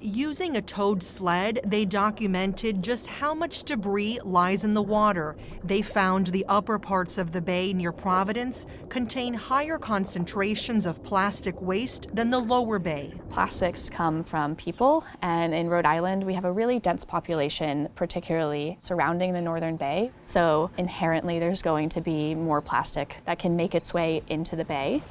Using 0.00 0.56
a 0.56 0.62
towed 0.62 1.02
sled, 1.02 1.58
they 1.66 1.84
documented 1.84 2.84
just 2.84 3.08
how 3.08 3.34
much 3.34 3.64
debris 3.64 4.20
lies 4.22 4.62
in 4.62 4.72
the 4.72 4.82
water. 4.82 5.36
They 5.64 5.82
found 5.82 6.28
the 6.28 6.46
upper 6.48 6.78
parts 6.78 7.18
of 7.18 7.32
the 7.32 7.40
bay 7.40 7.72
near 7.72 7.90
Providence 7.90 8.64
contain 8.90 9.34
higher 9.34 9.76
concentrations 9.76 10.86
of 10.86 11.02
plastic 11.02 11.60
waste 11.60 12.14
than 12.14 12.30
the 12.30 12.38
lower 12.38 12.78
bay. 12.78 13.12
Plastics 13.30 13.90
come 13.90 14.22
from 14.22 14.54
people, 14.54 15.04
and 15.20 15.52
in 15.52 15.68
Rhode 15.68 15.86
Island, 15.86 16.24
we 16.24 16.34
have 16.34 16.44
a 16.44 16.52
really 16.52 16.78
dense 16.78 17.04
population, 17.04 17.88
particularly 17.96 18.76
surrounding 18.80 19.32
the 19.32 19.42
Northern 19.42 19.76
Bay. 19.76 20.12
So 20.26 20.70
inherently, 20.78 21.40
there's 21.40 21.60
going 21.60 21.88
to 21.90 22.00
be 22.00 22.36
more 22.36 22.60
plastic 22.60 23.16
that 23.24 23.40
can 23.40 23.56
make 23.56 23.74
its 23.74 23.92
way 23.92 24.22
into 24.28 24.54
the 24.54 24.64
bay. 24.64 25.02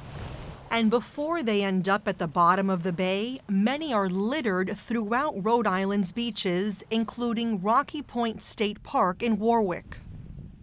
And 0.70 0.90
before 0.90 1.42
they 1.42 1.64
end 1.64 1.88
up 1.88 2.06
at 2.06 2.18
the 2.18 2.26
bottom 2.26 2.68
of 2.68 2.82
the 2.82 2.92
bay, 2.92 3.40
many 3.48 3.92
are 3.92 4.08
littered 4.08 4.76
throughout 4.76 5.42
Rhode 5.42 5.66
Island's 5.66 6.12
beaches, 6.12 6.84
including 6.90 7.62
Rocky 7.62 8.02
Point 8.02 8.42
State 8.42 8.82
Park 8.82 9.22
in 9.22 9.38
Warwick. 9.38 9.96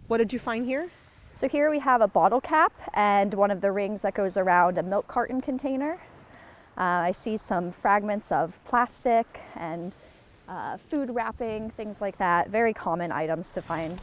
What 0.06 0.18
did 0.18 0.32
you 0.32 0.38
find 0.38 0.64
here? 0.64 0.90
So 1.34 1.48
here 1.48 1.70
we 1.70 1.80
have 1.80 2.00
a 2.00 2.08
bottle 2.08 2.40
cap 2.40 2.72
and 2.94 3.34
one 3.34 3.50
of 3.50 3.60
the 3.60 3.72
rings 3.72 4.02
that 4.02 4.14
goes 4.14 4.36
around 4.36 4.78
a 4.78 4.82
milk 4.82 5.08
carton 5.08 5.40
container. 5.40 5.98
Uh, 6.78 7.08
I 7.08 7.10
see 7.10 7.36
some 7.36 7.72
fragments 7.72 8.30
of 8.30 8.62
plastic 8.64 9.26
and 9.56 9.92
uh, 10.48 10.76
food 10.88 11.10
wrapping, 11.10 11.70
things 11.70 12.00
like 12.00 12.16
that. 12.18 12.48
Very 12.48 12.72
common 12.72 13.10
items 13.10 13.50
to 13.50 13.60
find. 13.60 14.00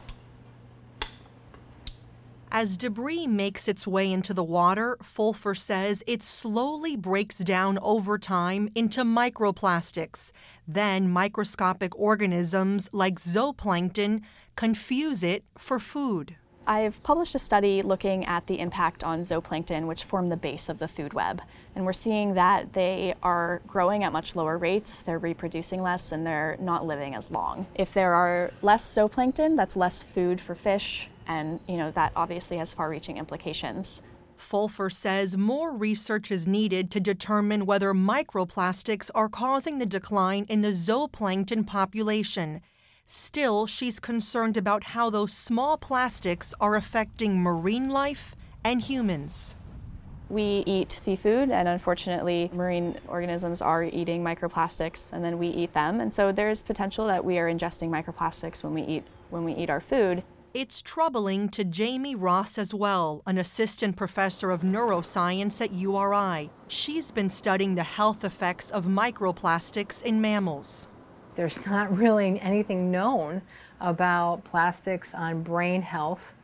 As 2.52 2.76
debris 2.76 3.26
makes 3.26 3.66
its 3.66 3.86
way 3.86 4.12
into 4.12 4.32
the 4.32 4.44
water, 4.44 4.96
Fulfer 5.02 5.56
says 5.58 6.04
it 6.06 6.22
slowly 6.22 6.96
breaks 6.96 7.38
down 7.38 7.78
over 7.82 8.16
time 8.16 8.68
into 8.74 9.02
microplastics. 9.02 10.30
Then 10.66 11.10
microscopic 11.10 11.98
organisms 11.98 12.88
like 12.92 13.18
zooplankton 13.18 14.22
confuse 14.54 15.22
it 15.22 15.44
for 15.58 15.80
food. 15.80 16.36
I've 16.66 17.02
published 17.02 17.34
a 17.34 17.38
study 17.38 17.82
looking 17.82 18.24
at 18.24 18.46
the 18.46 18.58
impact 18.58 19.04
on 19.04 19.20
zooplankton, 19.20 19.86
which 19.86 20.04
form 20.04 20.30
the 20.30 20.36
base 20.36 20.68
of 20.68 20.78
the 20.78 20.88
food 20.88 21.12
web. 21.12 21.42
And 21.74 21.84
we're 21.84 21.92
seeing 21.92 22.34
that 22.34 22.72
they 22.72 23.14
are 23.22 23.60
growing 23.66 24.04
at 24.04 24.12
much 24.12 24.34
lower 24.34 24.56
rates, 24.56 25.02
they're 25.02 25.18
reproducing 25.18 25.82
less, 25.82 26.12
and 26.12 26.26
they're 26.26 26.56
not 26.60 26.86
living 26.86 27.14
as 27.14 27.30
long. 27.30 27.66
If 27.74 27.92
there 27.92 28.14
are 28.14 28.50
less 28.62 28.94
zooplankton, 28.94 29.56
that's 29.56 29.76
less 29.76 30.02
food 30.02 30.40
for 30.40 30.54
fish, 30.54 31.08
and 31.26 31.60
you 31.68 31.76
know 31.76 31.90
that 31.92 32.12
obviously 32.16 32.56
has 32.58 32.72
far-reaching 32.72 33.16
implications. 33.16 34.02
Fulfer 34.38 34.92
says 34.92 35.36
more 35.36 35.76
research 35.76 36.30
is 36.30 36.46
needed 36.46 36.90
to 36.90 37.00
determine 37.00 37.66
whether 37.66 37.92
microplastics 37.94 39.10
are 39.14 39.28
causing 39.28 39.78
the 39.78 39.86
decline 39.86 40.44
in 40.48 40.60
the 40.60 40.68
zooplankton 40.68 41.66
population. 41.66 42.60
Still, 43.06 43.66
she's 43.66 44.00
concerned 44.00 44.56
about 44.56 44.84
how 44.84 45.10
those 45.10 45.32
small 45.32 45.76
plastics 45.76 46.54
are 46.60 46.74
affecting 46.74 47.40
marine 47.40 47.90
life 47.90 48.34
and 48.64 48.80
humans. 48.80 49.56
We 50.30 50.64
eat 50.66 50.90
seafood, 50.90 51.50
and 51.50 51.68
unfortunately, 51.68 52.50
marine 52.54 52.96
organisms 53.08 53.60
are 53.60 53.84
eating 53.84 54.24
microplastics, 54.24 55.12
and 55.12 55.22
then 55.22 55.38
we 55.38 55.48
eat 55.48 55.74
them. 55.74 56.00
And 56.00 56.12
so 56.12 56.32
there's 56.32 56.62
potential 56.62 57.06
that 57.08 57.22
we 57.22 57.38
are 57.38 57.46
ingesting 57.46 57.90
microplastics 57.90 58.62
when 58.62 58.72
we 58.72 58.82
eat 58.82 59.04
when 59.30 59.44
we 59.44 59.52
eat 59.52 59.68
our 59.68 59.80
food. 59.80 60.22
It's 60.54 60.82
troubling 60.82 61.48
to 61.48 61.64
Jamie 61.64 62.14
Ross 62.14 62.58
as 62.58 62.72
well, 62.72 63.24
an 63.26 63.38
assistant 63.38 63.96
professor 63.96 64.52
of 64.52 64.62
neuroscience 64.62 65.60
at 65.60 65.72
URI. 65.72 66.48
She's 66.68 67.10
been 67.10 67.28
studying 67.28 67.74
the 67.74 67.82
health 67.82 68.22
effects 68.22 68.70
of 68.70 68.84
microplastics 68.84 70.00
in 70.00 70.20
mammals. 70.20 70.86
There's 71.34 71.66
not 71.66 71.98
really 71.98 72.38
anything 72.38 72.92
known 72.92 73.42
about 73.80 74.44
plastics 74.44 75.12
on 75.12 75.42
brain 75.42 75.82
health 75.82 76.34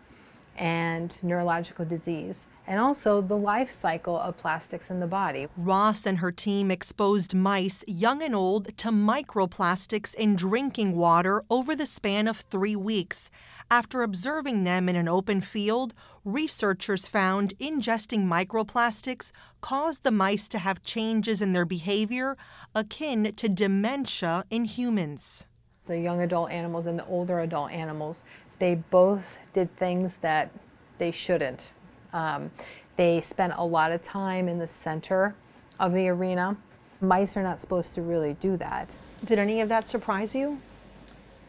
and 0.56 1.16
neurological 1.22 1.84
disease, 1.84 2.48
and 2.70 2.78
also 2.78 3.20
the 3.20 3.36
life 3.36 3.72
cycle 3.72 4.16
of 4.16 4.36
plastics 4.36 4.90
in 4.90 5.00
the 5.00 5.06
body. 5.06 5.48
Ross 5.56 6.06
and 6.06 6.18
her 6.18 6.30
team 6.30 6.70
exposed 6.70 7.34
mice, 7.34 7.82
young 7.88 8.22
and 8.22 8.32
old, 8.32 8.78
to 8.78 8.90
microplastics 8.90 10.14
in 10.14 10.36
drinking 10.36 10.94
water 10.94 11.42
over 11.50 11.74
the 11.74 11.84
span 11.84 12.28
of 12.28 12.36
three 12.36 12.76
weeks. 12.76 13.28
After 13.72 14.04
observing 14.04 14.62
them 14.62 14.88
in 14.88 14.94
an 14.94 15.08
open 15.08 15.40
field, 15.40 15.94
researchers 16.24 17.08
found 17.08 17.58
ingesting 17.58 18.26
microplastics 18.26 19.32
caused 19.60 20.04
the 20.04 20.12
mice 20.12 20.46
to 20.46 20.60
have 20.60 20.84
changes 20.84 21.42
in 21.42 21.52
their 21.52 21.64
behavior 21.64 22.36
akin 22.72 23.32
to 23.34 23.48
dementia 23.48 24.44
in 24.48 24.64
humans. 24.64 25.44
The 25.86 25.98
young 25.98 26.20
adult 26.22 26.52
animals 26.52 26.86
and 26.86 26.96
the 26.96 27.06
older 27.06 27.40
adult 27.40 27.72
animals, 27.72 28.22
they 28.60 28.76
both 28.76 29.38
did 29.54 29.76
things 29.76 30.18
that 30.18 30.52
they 30.98 31.10
shouldn't. 31.10 31.72
Um, 32.12 32.50
they 32.96 33.20
spent 33.20 33.54
a 33.56 33.64
lot 33.64 33.92
of 33.92 34.02
time 34.02 34.48
in 34.48 34.58
the 34.58 34.68
center 34.68 35.34
of 35.78 35.92
the 35.92 36.08
arena. 36.08 36.56
Mice 37.00 37.36
are 37.36 37.42
not 37.42 37.60
supposed 37.60 37.94
to 37.94 38.02
really 38.02 38.34
do 38.34 38.56
that. 38.58 38.94
Did 39.24 39.38
any 39.38 39.60
of 39.60 39.68
that 39.68 39.88
surprise 39.88 40.34
you? 40.34 40.60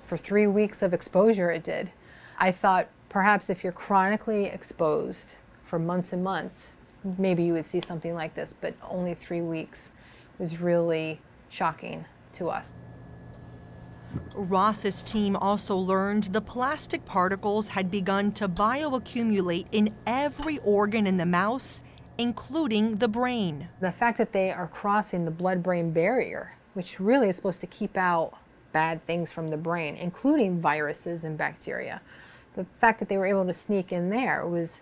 For 0.08 0.18
three 0.18 0.48
weeks 0.48 0.82
of 0.82 0.94
exposure, 0.94 1.52
it 1.52 1.64
did. 1.64 1.92
I 2.38 2.52
thought 2.52 2.88
perhaps 3.10 3.50
if 3.50 3.64
you're 3.64 3.74
chronically 3.74 4.46
exposed 4.46 5.36
for 5.64 5.80
months 5.80 6.14
and 6.14 6.24
months, 6.24 6.72
maybe 7.18 7.44
you 7.44 7.54
would 7.54 7.66
see 7.66 7.80
something 7.80 8.14
like 8.14 8.34
this, 8.36 8.54
but 8.60 8.74
only 8.90 9.14
three 9.14 9.42
weeks 9.42 9.92
was 10.40 10.62
really 10.62 11.20
shocking 11.50 12.06
to 12.34 12.50
us. 12.50 12.76
Ross's 14.34 15.04
team 15.04 15.36
also 15.36 15.76
learned 15.76 16.26
the 16.26 16.42
plastic 16.42 17.06
particles 17.06 17.70
had 17.70 17.92
begun 17.92 18.32
to 18.34 18.48
bioaccumulate 18.48 19.66
in 19.72 19.94
every 20.06 20.58
organ 20.60 21.08
in 21.08 21.18
the 21.18 21.26
mouse, 21.26 21.82
including 22.18 22.98
the 22.98 23.08
brain. 23.08 23.68
The 23.80 23.92
fact 23.92 24.18
that 24.18 24.34
they 24.34 24.52
are 24.52 24.68
crossing 24.68 25.26
the 25.26 25.32
blood 25.32 25.64
brain 25.64 25.92
barrier, 25.92 26.56
which 26.74 27.00
really 27.00 27.30
is 27.30 27.36
supposed 27.36 27.62
to 27.62 27.68
keep 27.68 27.98
out 27.98 28.34
bad 28.72 29.06
things 29.06 29.32
from 29.32 29.50
the 29.50 29.58
brain, 29.58 29.96
including 29.96 30.60
viruses 30.60 31.24
and 31.24 31.38
bacteria, 31.38 32.02
the 32.56 32.66
fact 32.80 33.00
that 33.00 33.10
they 33.10 33.18
were 33.18 33.26
able 33.26 33.46
to 33.46 33.54
sneak 33.54 33.92
in 33.92 34.10
there 34.10 34.46
was 34.48 34.82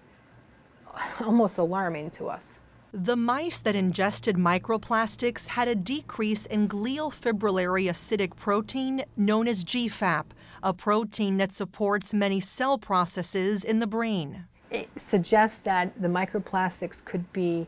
almost 1.22 1.58
alarming 1.58 2.10
to 2.12 2.28
us. 2.28 2.60
The 2.92 3.16
mice 3.16 3.60
that 3.60 3.76
ingested 3.76 4.36
microplastics 4.36 5.46
had 5.50 5.68
a 5.68 5.76
decrease 5.76 6.48
in 6.48 6.68
glial 6.68 7.14
fibrillary 7.14 7.88
acidic 7.88 8.36
protein 8.36 9.04
known 9.16 9.48
as 9.48 9.64
GFAP, 9.64 10.26
a 10.64 10.74
protein 10.74 11.38
that 11.38 11.54
supports 11.54 12.16
many 12.16 12.42
cell 12.42 12.80
processes 12.80 13.64
in 13.64 13.78
the 13.78 13.86
brain. 13.86 14.46
It 14.72 14.90
suggests 14.96 15.60
that 15.60 16.02
the 16.02 16.08
microplastics 16.08 17.06
could 17.06 17.32
be 17.32 17.68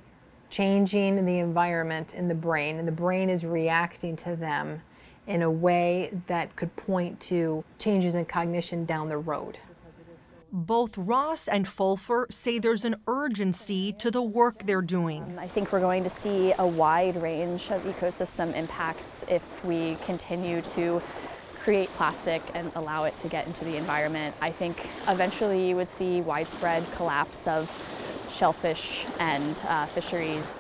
changing 0.50 1.24
the 1.24 1.38
environment 1.38 2.16
in 2.16 2.28
the 2.28 2.34
brain, 2.34 2.80
and 2.80 2.88
the 2.88 2.92
brain 2.92 3.30
is 3.30 3.46
reacting 3.46 4.16
to 4.18 4.36
them 4.36 4.82
in 5.28 5.44
a 5.44 5.52
way 5.52 6.20
that 6.26 6.56
could 6.56 6.76
point 6.76 7.20
to 7.20 7.64
changes 7.78 8.16
in 8.16 8.26
cognition 8.26 8.86
down 8.86 9.08
the 9.08 9.20
road. 9.20 9.60
Both 10.54 10.98
Ross 10.98 11.48
and 11.48 11.66
Fulfer 11.66 12.30
say 12.30 12.60
there's 12.60 12.84
an 12.84 12.98
urgency 13.08 13.94
to 13.94 14.12
the 14.12 14.22
work 14.22 14.64
they're 14.66 14.82
doing. 14.82 15.38
I 15.40 15.48
think 15.48 15.72
we're 15.72 15.80
going 15.80 16.04
to 16.04 16.10
see 16.10 16.54
a 16.60 16.68
wide 16.68 17.22
range 17.22 17.72
of 17.72 17.82
ecosystem 17.84 18.54
impacts 18.54 19.24
if 19.30 19.64
we 19.64 19.96
continue 20.06 20.62
to 20.76 21.02
create 21.64 21.88
plastic 21.94 22.42
and 22.54 22.70
allow 22.76 23.06
it 23.06 23.16
to 23.18 23.30
get 23.30 23.48
into 23.48 23.64
the 23.64 23.78
environment. 23.78 24.36
I 24.42 24.52
think 24.52 24.90
eventually 25.08 25.70
you 25.70 25.78
would 25.78 25.88
see 25.88 26.20
widespread 26.20 26.84
collapse 26.98 27.48
of 27.48 27.72
shellfish 28.34 29.06
and 29.20 29.58
uh, 29.70 29.86
fisheries. 29.86 30.54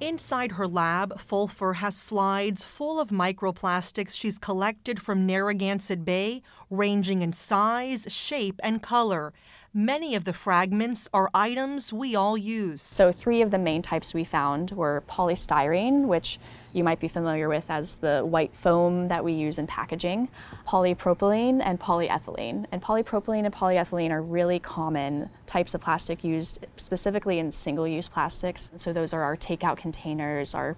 Inside 0.00 0.52
her 0.52 0.66
lab, 0.66 1.18
Fulfer 1.18 1.76
has 1.76 1.96
slides 1.96 2.64
full 2.64 2.98
of 2.98 3.10
microplastics 3.10 4.18
she's 4.18 4.38
collected 4.38 5.00
from 5.00 5.24
Narragansett 5.24 6.04
Bay, 6.04 6.42
ranging 6.68 7.22
in 7.22 7.32
size, 7.32 8.06
shape, 8.08 8.58
and 8.62 8.82
color. 8.82 9.32
Many 9.72 10.16
of 10.16 10.24
the 10.24 10.32
fragments 10.32 11.08
are 11.14 11.30
items 11.32 11.92
we 11.92 12.16
all 12.16 12.36
use. 12.36 12.82
So, 12.82 13.12
three 13.12 13.40
of 13.40 13.52
the 13.52 13.58
main 13.58 13.82
types 13.82 14.12
we 14.12 14.24
found 14.24 14.72
were 14.72 15.04
polystyrene, 15.08 16.06
which 16.06 16.40
you 16.74 16.84
might 16.84 17.00
be 17.00 17.08
familiar 17.08 17.48
with 17.48 17.64
as 17.70 17.94
the 17.94 18.20
white 18.20 18.54
foam 18.54 19.08
that 19.08 19.24
we 19.24 19.32
use 19.32 19.58
in 19.58 19.66
packaging, 19.66 20.28
polypropylene, 20.68 21.62
and 21.64 21.80
polyethylene. 21.80 22.66
And 22.72 22.82
polypropylene 22.82 23.44
and 23.44 23.54
polyethylene 23.54 24.10
are 24.10 24.20
really 24.20 24.58
common 24.58 25.30
types 25.46 25.74
of 25.74 25.80
plastic 25.80 26.24
used 26.24 26.66
specifically 26.76 27.38
in 27.38 27.50
single 27.52 27.86
use 27.86 28.08
plastics. 28.08 28.72
So, 28.76 28.92
those 28.92 29.12
are 29.14 29.22
our 29.22 29.36
takeout 29.36 29.76
containers, 29.76 30.54
our 30.54 30.76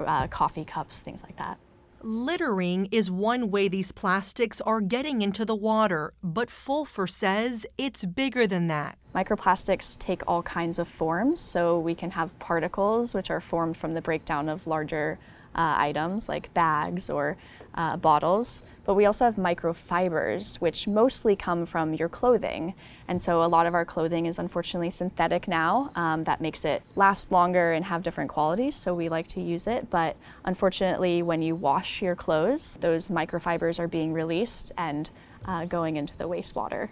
uh, 0.00 0.26
coffee 0.26 0.64
cups, 0.64 1.00
things 1.00 1.22
like 1.22 1.36
that. 1.38 1.58
Littering 2.02 2.88
is 2.92 3.10
one 3.10 3.50
way 3.50 3.68
these 3.68 3.90
plastics 3.90 4.60
are 4.60 4.80
getting 4.80 5.22
into 5.22 5.44
the 5.44 5.56
water, 5.56 6.12
but 6.22 6.48
Fulfer 6.50 7.08
says 7.08 7.66
it's 7.78 8.04
bigger 8.04 8.46
than 8.46 8.68
that. 8.68 8.98
Microplastics 9.14 9.98
take 9.98 10.22
all 10.28 10.42
kinds 10.42 10.78
of 10.78 10.86
forms, 10.86 11.40
so 11.40 11.78
we 11.78 11.94
can 11.94 12.10
have 12.10 12.38
particles, 12.38 13.14
which 13.14 13.30
are 13.30 13.40
formed 13.40 13.76
from 13.76 13.94
the 13.94 14.02
breakdown 14.02 14.48
of 14.48 14.66
larger 14.66 15.18
uh, 15.56 15.74
items 15.78 16.28
like 16.28 16.52
bags 16.54 17.10
or 17.10 17.36
uh, 17.74 17.96
bottles, 17.96 18.62
but 18.84 18.94
we 18.94 19.04
also 19.04 19.24
have 19.24 19.36
microfibers, 19.36 20.56
which 20.56 20.86
mostly 20.86 21.34
come 21.36 21.66
from 21.66 21.92
your 21.94 22.08
clothing. 22.08 22.74
And 23.08 23.20
so 23.20 23.42
a 23.42 23.46
lot 23.46 23.66
of 23.66 23.74
our 23.74 23.84
clothing 23.84 24.26
is 24.26 24.38
unfortunately 24.38 24.90
synthetic 24.90 25.48
now. 25.48 25.90
Um, 25.94 26.24
that 26.24 26.40
makes 26.40 26.64
it 26.64 26.82
last 26.94 27.32
longer 27.32 27.72
and 27.72 27.84
have 27.84 28.02
different 28.02 28.30
qualities, 28.30 28.76
so 28.76 28.94
we 28.94 29.08
like 29.08 29.28
to 29.28 29.40
use 29.40 29.66
it. 29.66 29.90
But 29.90 30.16
unfortunately, 30.44 31.22
when 31.22 31.42
you 31.42 31.54
wash 31.54 32.00
your 32.00 32.14
clothes, 32.14 32.78
those 32.80 33.08
microfibers 33.08 33.78
are 33.78 33.88
being 33.88 34.12
released 34.12 34.72
and 34.78 35.10
uh, 35.44 35.64
going 35.64 35.96
into 35.96 36.16
the 36.16 36.28
wastewater. 36.28 36.88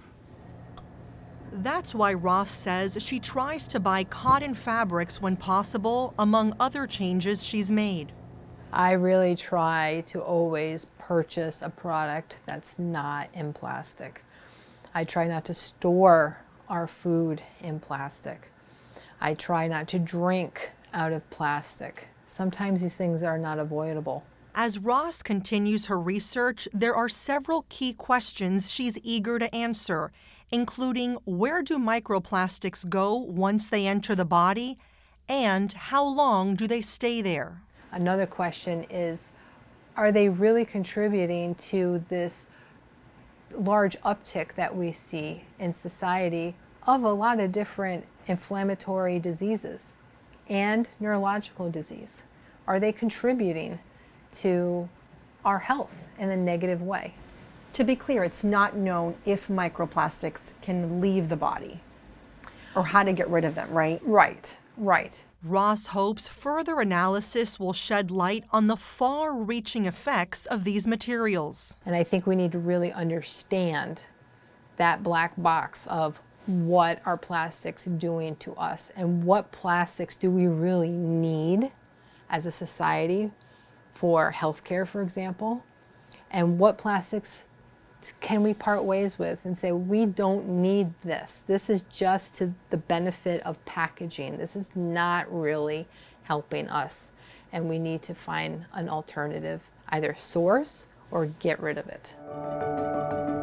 That's 1.53 1.95
why 1.95 2.15
Ross 2.15 2.51
says 2.51 2.99
she 3.01 3.21
tries 3.21 3.69
to 3.69 3.79
buy 3.79 4.03
cotton 4.03 4.55
fabrics 4.55 5.23
when 5.23 5.37
possible, 5.37 6.13
among 6.19 6.57
other 6.59 6.87
changes 6.87 7.47
she's 7.47 7.71
made. 7.71 8.13
I 8.77 8.91
really 8.95 9.37
try 9.37 10.03
to 10.07 10.21
always 10.21 10.87
purchase 10.99 11.63
a 11.63 11.71
product 11.71 12.39
that's 12.45 12.77
not 12.77 13.29
in 13.33 13.53
plastic. 13.53 14.25
I 14.93 15.05
try 15.05 15.29
not 15.29 15.45
to 15.45 15.55
store 15.55 16.39
our 16.69 16.89
food 16.89 17.41
in 17.61 17.79
plastic. 17.79 18.51
I 19.21 19.35
try 19.35 19.69
not 19.69 19.87
to 19.89 20.01
drink 20.01 20.73
out 20.93 21.13
of 21.13 21.31
plastic. 21.31 22.09
Sometimes 22.27 22.83
these 22.83 22.97
things 22.97 23.23
are 23.23 23.39
not 23.39 23.61
avoidable. 23.61 24.25
As 24.57 24.81
Ross 24.81 25.23
continues 25.23 25.87
her 25.87 25.99
research, 26.01 26.67
there 26.75 26.97
are 26.97 27.09
several 27.09 27.67
key 27.69 27.93
questions 27.93 28.73
she's 28.73 28.99
eager 29.05 29.39
to 29.39 29.55
answer, 29.55 30.11
including 30.51 31.19
where 31.25 31.63
do 31.63 31.79
microplastics 31.79 32.89
go 32.89 33.15
once 33.15 33.69
they 33.69 33.87
enter 33.87 34.17
the 34.17 34.25
body, 34.25 34.79
and 35.29 35.73
how 35.75 36.05
long 36.05 36.57
do 36.57 36.67
they 36.67 36.83
stay 36.83 37.23
there? 37.23 37.63
Another 37.95 38.27
question 38.27 38.85
is 38.91 39.31
are 39.97 40.11
they 40.11 40.29
really 40.29 40.65
contributing 40.65 41.55
to 41.55 42.05
this 42.09 42.49
large 43.57 43.97
uptick 44.01 44.53
that 44.57 44.75
we 44.75 44.91
see 44.91 45.45
in 45.61 45.73
society 45.73 46.57
of 46.89 47.05
a 47.05 47.13
lot 47.13 47.39
of 47.39 47.53
different 47.53 48.05
inflammatory 48.27 49.21
diseases 49.21 49.93
and 50.49 50.89
neurological 50.99 51.71
disease? 51.71 52.25
Are 52.67 52.81
they 52.81 52.91
contributing 52.91 53.79
to 54.33 54.89
our 55.45 55.61
health 55.61 56.09
in 56.19 56.31
a 56.31 56.37
negative 56.37 56.83
way? 56.83 57.15
To 57.75 57.85
be 57.85 57.95
clear, 57.95 58.25
it's 58.25 58.43
not 58.43 58.77
known 58.77 59.15
if 59.25 59.47
microplastics 59.47 60.51
can 60.63 61.01
leave 61.01 61.29
the 61.29 61.37
body 61.37 61.81
or 62.75 62.85
how 62.85 63.05
to 63.05 63.13
get 63.13 63.29
rid 63.29 63.45
of 63.45 63.55
them, 63.55 63.71
right? 63.71 64.01
Right, 64.05 64.57
right. 64.77 65.23
Ross 65.45 65.89
hopes 65.89 66.27
further 66.27 66.81
analysis 66.81 67.61
will 67.61 67.75
shed 67.75 68.11
light 68.11 68.45
on 68.51 68.67
the 68.67 68.79
far 68.79 69.37
reaching 69.37 69.85
effects 69.85 70.47
of 70.47 70.65
these 70.65 70.87
materials. 70.87 71.77
And 71.85 71.95
I 71.95 72.03
think 72.03 72.27
we 72.27 72.35
need 72.35 72.51
to 72.53 72.59
really 72.59 72.91
understand 72.91 74.05
that 74.79 75.03
black 75.03 75.35
box 75.37 75.87
of 75.89 76.19
what 76.47 77.03
are 77.05 77.19
plastics 77.19 77.85
doing 77.85 78.37
to 78.37 78.55
us 78.55 78.91
and 78.97 79.23
what 79.25 79.53
plastics 79.53 80.17
do 80.17 80.31
we 80.31 80.47
really 80.47 80.89
need 80.89 81.71
as 82.31 82.47
a 82.47 82.51
society 82.51 83.31
for 83.93 84.33
healthcare, 84.33 84.89
for 84.89 85.03
example, 85.03 85.63
and 86.31 86.59
what 86.59 86.79
plastics 86.79 87.45
can 88.21 88.43
we 88.43 88.55
part 88.55 88.85
ways 88.85 89.19
with 89.19 89.45
and 89.45 89.57
say, 89.57 89.73
we 89.73 90.07
don't 90.07 90.49
need 90.49 90.93
this. 91.01 91.45
This 91.47 91.71
is 91.71 91.83
just 91.91 92.35
to 92.35 92.53
the 92.71 92.77
benefit 92.77 93.43
of 93.43 93.63
packaging. 93.65 94.37
This 94.37 94.57
is 94.57 94.71
not 94.75 95.33
really 95.33 95.87
helping 96.25 96.69
us. 96.69 97.11
And 97.53 97.69
we 97.69 97.79
need 97.79 98.03
to 98.03 98.15
find 98.15 98.67
an 98.73 98.89
alternative, 98.89 99.71
either 99.89 100.15
source 100.15 100.87
or 101.11 101.27
get 101.27 101.61
rid 101.61 101.79
of 101.79 101.87
it. 101.89 103.34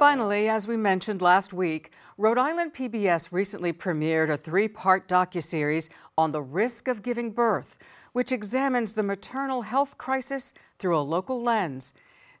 Finally, 0.00 0.48
as 0.48 0.66
we 0.66 0.78
mentioned 0.78 1.20
last 1.20 1.52
week, 1.52 1.92
Rhode 2.16 2.38
Island 2.38 2.72
PBS 2.72 3.28
recently 3.32 3.70
premiered 3.70 4.30
a 4.30 4.36
three-part 4.38 5.06
docuseries 5.06 5.90
on 6.16 6.32
the 6.32 6.40
risk 6.40 6.88
of 6.88 7.02
giving 7.02 7.32
birth, 7.32 7.76
which 8.14 8.32
examines 8.32 8.94
the 8.94 9.02
maternal 9.02 9.60
health 9.60 9.98
crisis 9.98 10.54
through 10.78 10.96
a 10.96 11.02
local 11.02 11.42
lens. 11.42 11.92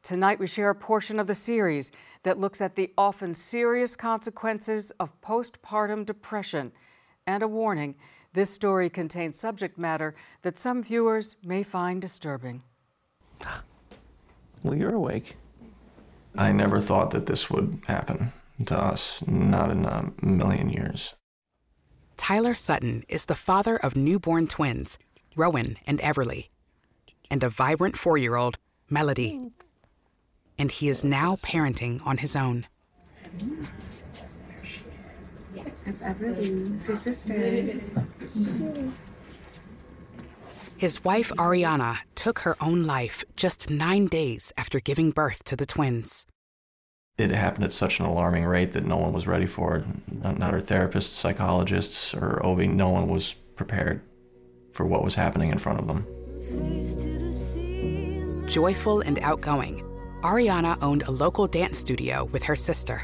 Tonight 0.02 0.38
we 0.38 0.46
share 0.46 0.70
a 0.70 0.74
portion 0.74 1.20
of 1.20 1.26
the 1.26 1.34
series 1.34 1.92
that 2.22 2.40
looks 2.40 2.62
at 2.62 2.76
the 2.76 2.94
often 2.96 3.34
serious 3.34 3.94
consequences 3.94 4.90
of 4.92 5.20
postpartum 5.20 6.06
depression 6.06 6.72
and 7.26 7.42
a 7.42 7.48
warning 7.48 7.94
this 8.32 8.48
story 8.48 8.88
contains 8.88 9.38
subject 9.38 9.76
matter 9.76 10.14
that 10.40 10.56
some 10.56 10.82
viewers 10.82 11.36
may 11.44 11.62
find 11.62 12.00
disturbing. 12.00 12.62
Well, 14.62 14.74
you're 14.74 14.94
awake. 14.94 15.36
I 16.36 16.52
never 16.52 16.80
thought 16.80 17.10
that 17.10 17.26
this 17.26 17.50
would 17.50 17.82
happen 17.86 18.32
to 18.66 18.78
us, 18.78 19.22
not 19.26 19.70
in 19.70 19.84
a 19.84 20.12
million 20.22 20.70
years. 20.70 21.14
Tyler 22.16 22.54
Sutton 22.54 23.04
is 23.08 23.24
the 23.24 23.34
father 23.34 23.76
of 23.76 23.96
newborn 23.96 24.46
twins, 24.46 24.98
Rowan 25.36 25.78
and 25.86 25.98
Everly, 26.00 26.48
and 27.30 27.42
a 27.42 27.48
vibrant 27.48 27.96
four 27.96 28.18
year 28.18 28.36
old, 28.36 28.58
Melody. 28.88 29.40
And 30.58 30.70
he 30.70 30.88
is 30.88 31.02
now 31.02 31.36
parenting 31.36 32.04
on 32.06 32.18
his 32.18 32.36
own. 32.36 32.66
That's 35.86 36.02
Everly. 36.02 36.74
It's 36.74 36.88
your 36.88 36.96
sister. 36.96 37.80
His 40.76 41.02
wife, 41.04 41.32
Ariana, 41.36 41.98
took 42.20 42.40
her 42.40 42.54
own 42.60 42.82
life 42.82 43.24
just 43.34 43.70
nine 43.70 44.04
days 44.04 44.52
after 44.58 44.78
giving 44.78 45.10
birth 45.10 45.42
to 45.42 45.56
the 45.56 45.64
twins. 45.64 46.26
It 47.16 47.30
happened 47.30 47.64
at 47.64 47.72
such 47.72 47.98
an 47.98 48.04
alarming 48.04 48.44
rate 48.44 48.72
that 48.72 48.84
no 48.84 48.98
one 48.98 49.14
was 49.14 49.26
ready 49.26 49.46
for 49.46 49.76
it. 49.76 49.84
Not, 50.22 50.52
our 50.52 50.60
therapists, 50.60 51.14
psychologists, 51.14 52.12
or 52.12 52.44
OB, 52.44 52.58
no 52.58 52.90
one 52.90 53.08
was 53.08 53.34
prepared 53.56 54.02
for 54.74 54.84
what 54.84 55.02
was 55.02 55.14
happening 55.14 55.48
in 55.50 55.58
front 55.58 55.80
of 55.80 55.86
them. 55.86 56.06
Joyful 58.46 59.00
and 59.00 59.18
outgoing, 59.20 59.82
Ariana 60.22 60.76
owned 60.82 61.04
a 61.04 61.10
local 61.10 61.46
dance 61.46 61.78
studio 61.78 62.24
with 62.32 62.42
her 62.42 62.56
sister. 62.56 63.02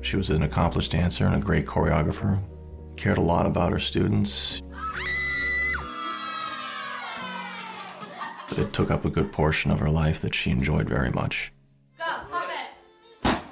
She 0.00 0.16
was 0.16 0.30
an 0.30 0.42
accomplished 0.42 0.92
dancer 0.92 1.26
and 1.26 1.34
a 1.34 1.44
great 1.44 1.66
choreographer, 1.66 2.40
cared 2.96 3.18
a 3.18 3.20
lot 3.20 3.46
about 3.46 3.72
her 3.72 3.80
students. 3.80 4.62
It 8.56 8.72
took 8.72 8.90
up 8.90 9.04
a 9.04 9.10
good 9.10 9.30
portion 9.30 9.70
of 9.70 9.78
her 9.78 9.90
life 9.90 10.20
that 10.22 10.34
she 10.34 10.50
enjoyed 10.50 10.88
very 10.88 11.10
much. 11.10 11.52
Go, 11.98 12.04
pop 12.30 12.48
it. 12.50 13.42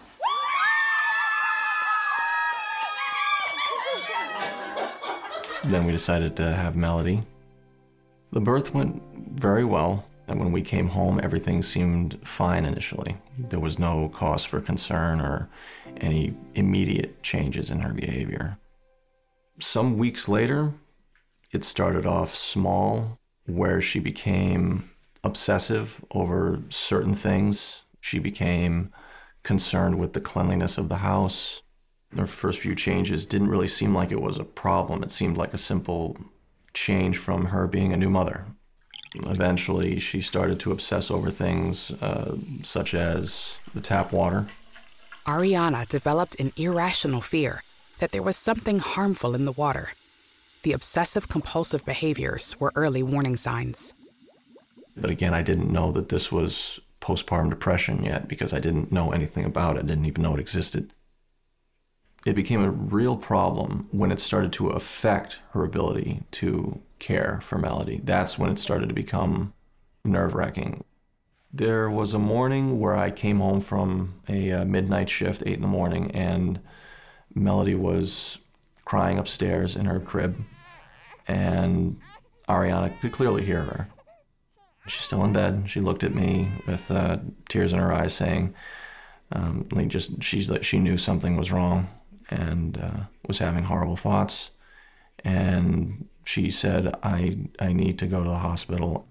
Then 5.64 5.84
we 5.84 5.92
decided 5.92 6.36
to 6.36 6.52
have 6.52 6.76
Melody. 6.76 7.22
The 8.32 8.40
birth 8.40 8.74
went 8.74 9.02
very 9.34 9.64
well, 9.64 10.06
and 10.28 10.40
when 10.40 10.50
we 10.50 10.62
came 10.62 10.88
home, 10.88 11.20
everything 11.22 11.62
seemed 11.62 12.18
fine 12.24 12.64
initially. 12.64 13.16
There 13.38 13.60
was 13.60 13.78
no 13.78 14.08
cause 14.08 14.44
for 14.44 14.60
concern 14.60 15.20
or 15.20 15.48
any 15.98 16.34
immediate 16.54 17.22
changes 17.22 17.70
in 17.70 17.80
her 17.80 17.92
behavior. 17.92 18.58
Some 19.60 19.98
weeks 19.98 20.28
later, 20.28 20.72
it 21.52 21.64
started 21.64 22.06
off 22.06 22.34
small, 22.34 23.18
where 23.46 23.80
she 23.80 23.98
became 23.98 24.90
obsessive 25.24 26.04
over 26.12 26.62
certain 26.68 27.14
things. 27.14 27.82
She 28.00 28.18
became 28.18 28.92
concerned 29.42 29.98
with 29.98 30.12
the 30.12 30.20
cleanliness 30.20 30.78
of 30.78 30.88
the 30.88 30.96
house. 30.96 31.62
Her 32.16 32.26
first 32.26 32.60
few 32.60 32.74
changes 32.74 33.26
didn't 33.26 33.50
really 33.50 33.68
seem 33.68 33.94
like 33.94 34.10
it 34.10 34.20
was 34.20 34.38
a 34.38 34.44
problem. 34.44 35.02
It 35.02 35.12
seemed 35.12 35.36
like 35.36 35.54
a 35.54 35.58
simple 35.58 36.16
change 36.74 37.18
from 37.18 37.46
her 37.46 37.66
being 37.66 37.92
a 37.92 37.96
new 37.96 38.10
mother. 38.10 38.46
Eventually, 39.14 39.98
she 39.98 40.20
started 40.20 40.60
to 40.60 40.72
obsess 40.72 41.10
over 41.10 41.30
things 41.30 41.90
uh, 42.02 42.36
such 42.62 42.94
as 42.94 43.56
the 43.74 43.80
tap 43.80 44.12
water. 44.12 44.46
Ariana 45.26 45.88
developed 45.88 46.38
an 46.38 46.52
irrational 46.56 47.20
fear 47.20 47.62
that 47.98 48.12
there 48.12 48.22
was 48.22 48.36
something 48.36 48.78
harmful 48.78 49.34
in 49.34 49.44
the 49.44 49.52
water. 49.52 49.90
The 50.66 50.72
obsessive 50.72 51.28
compulsive 51.28 51.84
behaviors 51.84 52.58
were 52.58 52.72
early 52.74 53.00
warning 53.00 53.36
signs. 53.36 53.94
But 54.96 55.10
again, 55.10 55.32
I 55.32 55.40
didn't 55.40 55.70
know 55.70 55.92
that 55.92 56.08
this 56.08 56.32
was 56.32 56.80
postpartum 57.00 57.50
depression 57.50 58.02
yet 58.02 58.26
because 58.26 58.52
I 58.52 58.58
didn't 58.58 58.90
know 58.90 59.12
anything 59.12 59.44
about 59.44 59.76
it, 59.76 59.84
I 59.84 59.86
didn't 59.86 60.06
even 60.06 60.24
know 60.24 60.34
it 60.34 60.40
existed. 60.40 60.92
It 62.26 62.34
became 62.34 62.64
a 62.64 62.72
real 62.72 63.16
problem 63.16 63.86
when 63.92 64.10
it 64.10 64.18
started 64.18 64.52
to 64.54 64.70
affect 64.70 65.38
her 65.52 65.62
ability 65.62 66.24
to 66.32 66.80
care 66.98 67.38
for 67.44 67.58
Melody. 67.58 68.00
That's 68.02 68.36
when 68.36 68.50
it 68.50 68.58
started 68.58 68.88
to 68.88 68.92
become 68.92 69.52
nerve 70.04 70.34
wracking. 70.34 70.82
There 71.52 71.88
was 71.88 72.12
a 72.12 72.18
morning 72.18 72.80
where 72.80 72.96
I 72.96 73.12
came 73.12 73.38
home 73.38 73.60
from 73.60 74.20
a 74.28 74.50
uh, 74.50 74.64
midnight 74.64 75.10
shift, 75.10 75.44
8 75.46 75.54
in 75.54 75.62
the 75.62 75.68
morning, 75.68 76.10
and 76.10 76.58
Melody 77.32 77.76
was 77.76 78.38
crying 78.84 79.16
upstairs 79.16 79.76
in 79.76 79.86
her 79.86 80.00
crib. 80.00 80.44
And 81.28 81.98
Ariana 82.48 82.98
could 83.00 83.12
clearly 83.12 83.44
hear 83.44 83.62
her. 83.62 83.88
She's 84.86 85.04
still 85.04 85.24
in 85.24 85.32
bed. 85.32 85.64
She 85.66 85.80
looked 85.80 86.04
at 86.04 86.14
me 86.14 86.48
with 86.66 86.90
uh, 86.90 87.18
tears 87.48 87.72
in 87.72 87.78
her 87.78 87.92
eyes, 87.92 88.14
saying, 88.14 88.54
um, 89.32 89.66
like 89.72 89.88
just 89.88 90.22
she's 90.22 90.48
like 90.48 90.64
she 90.64 90.78
knew 90.78 90.96
something 90.96 91.36
was 91.36 91.50
wrong 91.50 91.88
and 92.30 92.78
uh, 92.78 93.00
was 93.26 93.38
having 93.38 93.64
horrible 93.64 93.96
thoughts. 93.96 94.50
And 95.24 96.08
she 96.24 96.50
said, 96.50 96.94
I, 97.02 97.38
I 97.58 97.72
need 97.72 97.98
to 97.98 98.06
go 98.06 98.22
to 98.22 98.28
the 98.28 98.36
hospital. 98.36 99.06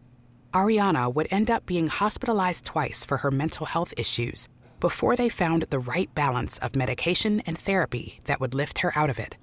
Ariana 0.54 1.14
would 1.14 1.28
end 1.32 1.52
up 1.52 1.66
being 1.66 1.88
hospitalized 1.88 2.64
twice 2.64 3.04
for 3.06 3.18
her 3.18 3.32
mental 3.32 3.66
health 3.66 3.94
issues 3.98 4.48
before 4.80 5.16
they 5.16 5.30
found 5.30 5.64
the 5.64 5.80
right 5.80 6.14
balance 6.16 6.58
of 6.60 6.76
medication 6.76 7.42
and 7.46 7.58
therapy 7.58 8.20
that 8.26 8.40
would 8.40 8.54
lift 8.54 8.80
her 8.80 8.92
out 8.96 9.10
of 9.10 9.20
it. 9.20 9.36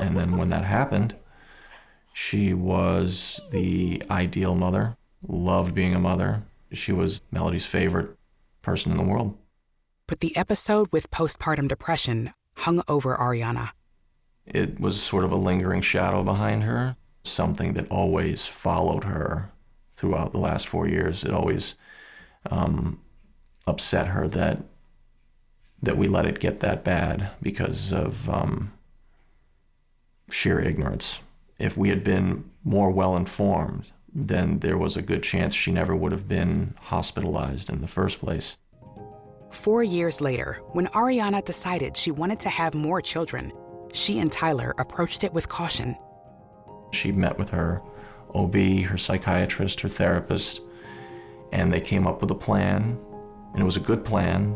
And 0.00 0.16
then 0.16 0.36
when 0.36 0.50
that 0.50 0.64
happened, 0.64 1.14
she 2.12 2.54
was 2.54 3.40
the 3.50 4.02
ideal 4.10 4.54
mother, 4.54 4.96
loved 5.26 5.74
being 5.74 5.94
a 5.94 6.00
mother. 6.00 6.42
She 6.72 6.92
was 6.92 7.20
Melody's 7.30 7.66
favorite 7.66 8.16
person 8.62 8.92
in 8.92 8.98
the 8.98 9.04
world. 9.04 9.36
But 10.06 10.20
the 10.20 10.36
episode 10.36 10.88
with 10.90 11.10
postpartum 11.10 11.68
depression 11.68 12.32
hung 12.56 12.82
over 12.88 13.16
Ariana. 13.16 13.70
It 14.46 14.80
was 14.80 15.00
sort 15.00 15.24
of 15.24 15.32
a 15.32 15.36
lingering 15.36 15.82
shadow 15.82 16.22
behind 16.22 16.64
her, 16.64 16.96
something 17.24 17.74
that 17.74 17.88
always 17.90 18.46
followed 18.46 19.04
her 19.04 19.52
throughout 19.96 20.32
the 20.32 20.38
last 20.38 20.66
four 20.66 20.88
years. 20.88 21.24
It 21.24 21.32
always 21.32 21.74
um, 22.50 23.00
upset 23.66 24.08
her 24.08 24.26
that 24.28 24.62
that 25.82 25.96
we 25.96 26.08
let 26.08 26.26
it 26.26 26.40
get 26.40 26.60
that 26.60 26.84
bad 26.84 27.30
because 27.40 27.92
of 27.92 28.28
um, 28.28 28.70
sheer 30.30 30.60
ignorance. 30.60 31.20
If 31.58 31.76
we 31.76 31.90
had 31.90 32.02
been 32.02 32.50
more 32.64 32.90
well 32.90 33.16
informed, 33.16 33.90
then 34.12 34.58
there 34.60 34.78
was 34.78 34.96
a 34.96 35.02
good 35.02 35.22
chance 35.22 35.54
she 35.54 35.70
never 35.70 35.94
would 35.94 36.12
have 36.12 36.26
been 36.26 36.74
hospitalized 36.80 37.70
in 37.70 37.80
the 37.80 37.88
first 37.88 38.18
place. 38.18 38.56
Four 39.50 39.82
years 39.82 40.20
later, 40.20 40.60
when 40.72 40.86
Ariana 40.88 41.44
decided 41.44 41.96
she 41.96 42.10
wanted 42.10 42.40
to 42.40 42.48
have 42.48 42.74
more 42.74 43.00
children, 43.00 43.52
she 43.92 44.18
and 44.20 44.30
Tyler 44.30 44.74
approached 44.78 45.24
it 45.24 45.32
with 45.32 45.48
caution. 45.48 45.96
She 46.92 47.12
met 47.12 47.38
with 47.38 47.50
her 47.50 47.82
OB, 48.34 48.54
her 48.84 48.98
psychiatrist, 48.98 49.80
her 49.80 49.88
therapist, 49.88 50.60
and 51.52 51.72
they 51.72 51.80
came 51.80 52.06
up 52.06 52.20
with 52.20 52.30
a 52.30 52.34
plan, 52.34 52.98
and 53.52 53.60
it 53.60 53.64
was 53.64 53.76
a 53.76 53.80
good 53.80 54.04
plan. 54.04 54.52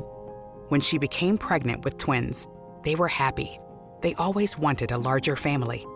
When 0.68 0.80
she 0.80 0.98
became 0.98 1.36
pregnant 1.38 1.84
with 1.84 1.98
twins, 1.98 2.48
they 2.84 2.94
were 2.94 3.08
happy. 3.08 3.58
They 4.04 4.14
always 4.16 4.58
wanted 4.58 4.92
a 4.92 4.98
larger 4.98 5.34
family. 5.34 5.86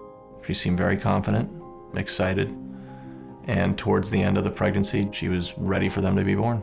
She 0.42 0.54
seemed 0.54 0.78
very 0.78 0.96
confident, 0.96 1.50
excited, 1.94 2.48
and 3.44 3.76
towards 3.76 4.08
the 4.08 4.22
end 4.22 4.38
of 4.38 4.44
the 4.44 4.50
pregnancy, 4.50 5.10
she 5.12 5.28
was 5.28 5.52
ready 5.58 5.90
for 5.90 6.00
them 6.00 6.16
to 6.16 6.24
be 6.24 6.34
born. 6.34 6.62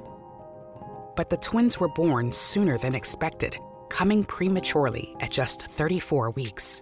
But 1.16 1.30
the 1.30 1.38
twins 1.38 1.80
were 1.80 1.88
born 1.90 2.32
sooner 2.32 2.80
than 2.80 2.96
expected, 2.96 3.60
coming 3.90 4.24
prematurely 4.24 5.16
at 5.20 5.30
just 5.30 5.62
34 5.68 6.32
weeks. 6.32 6.82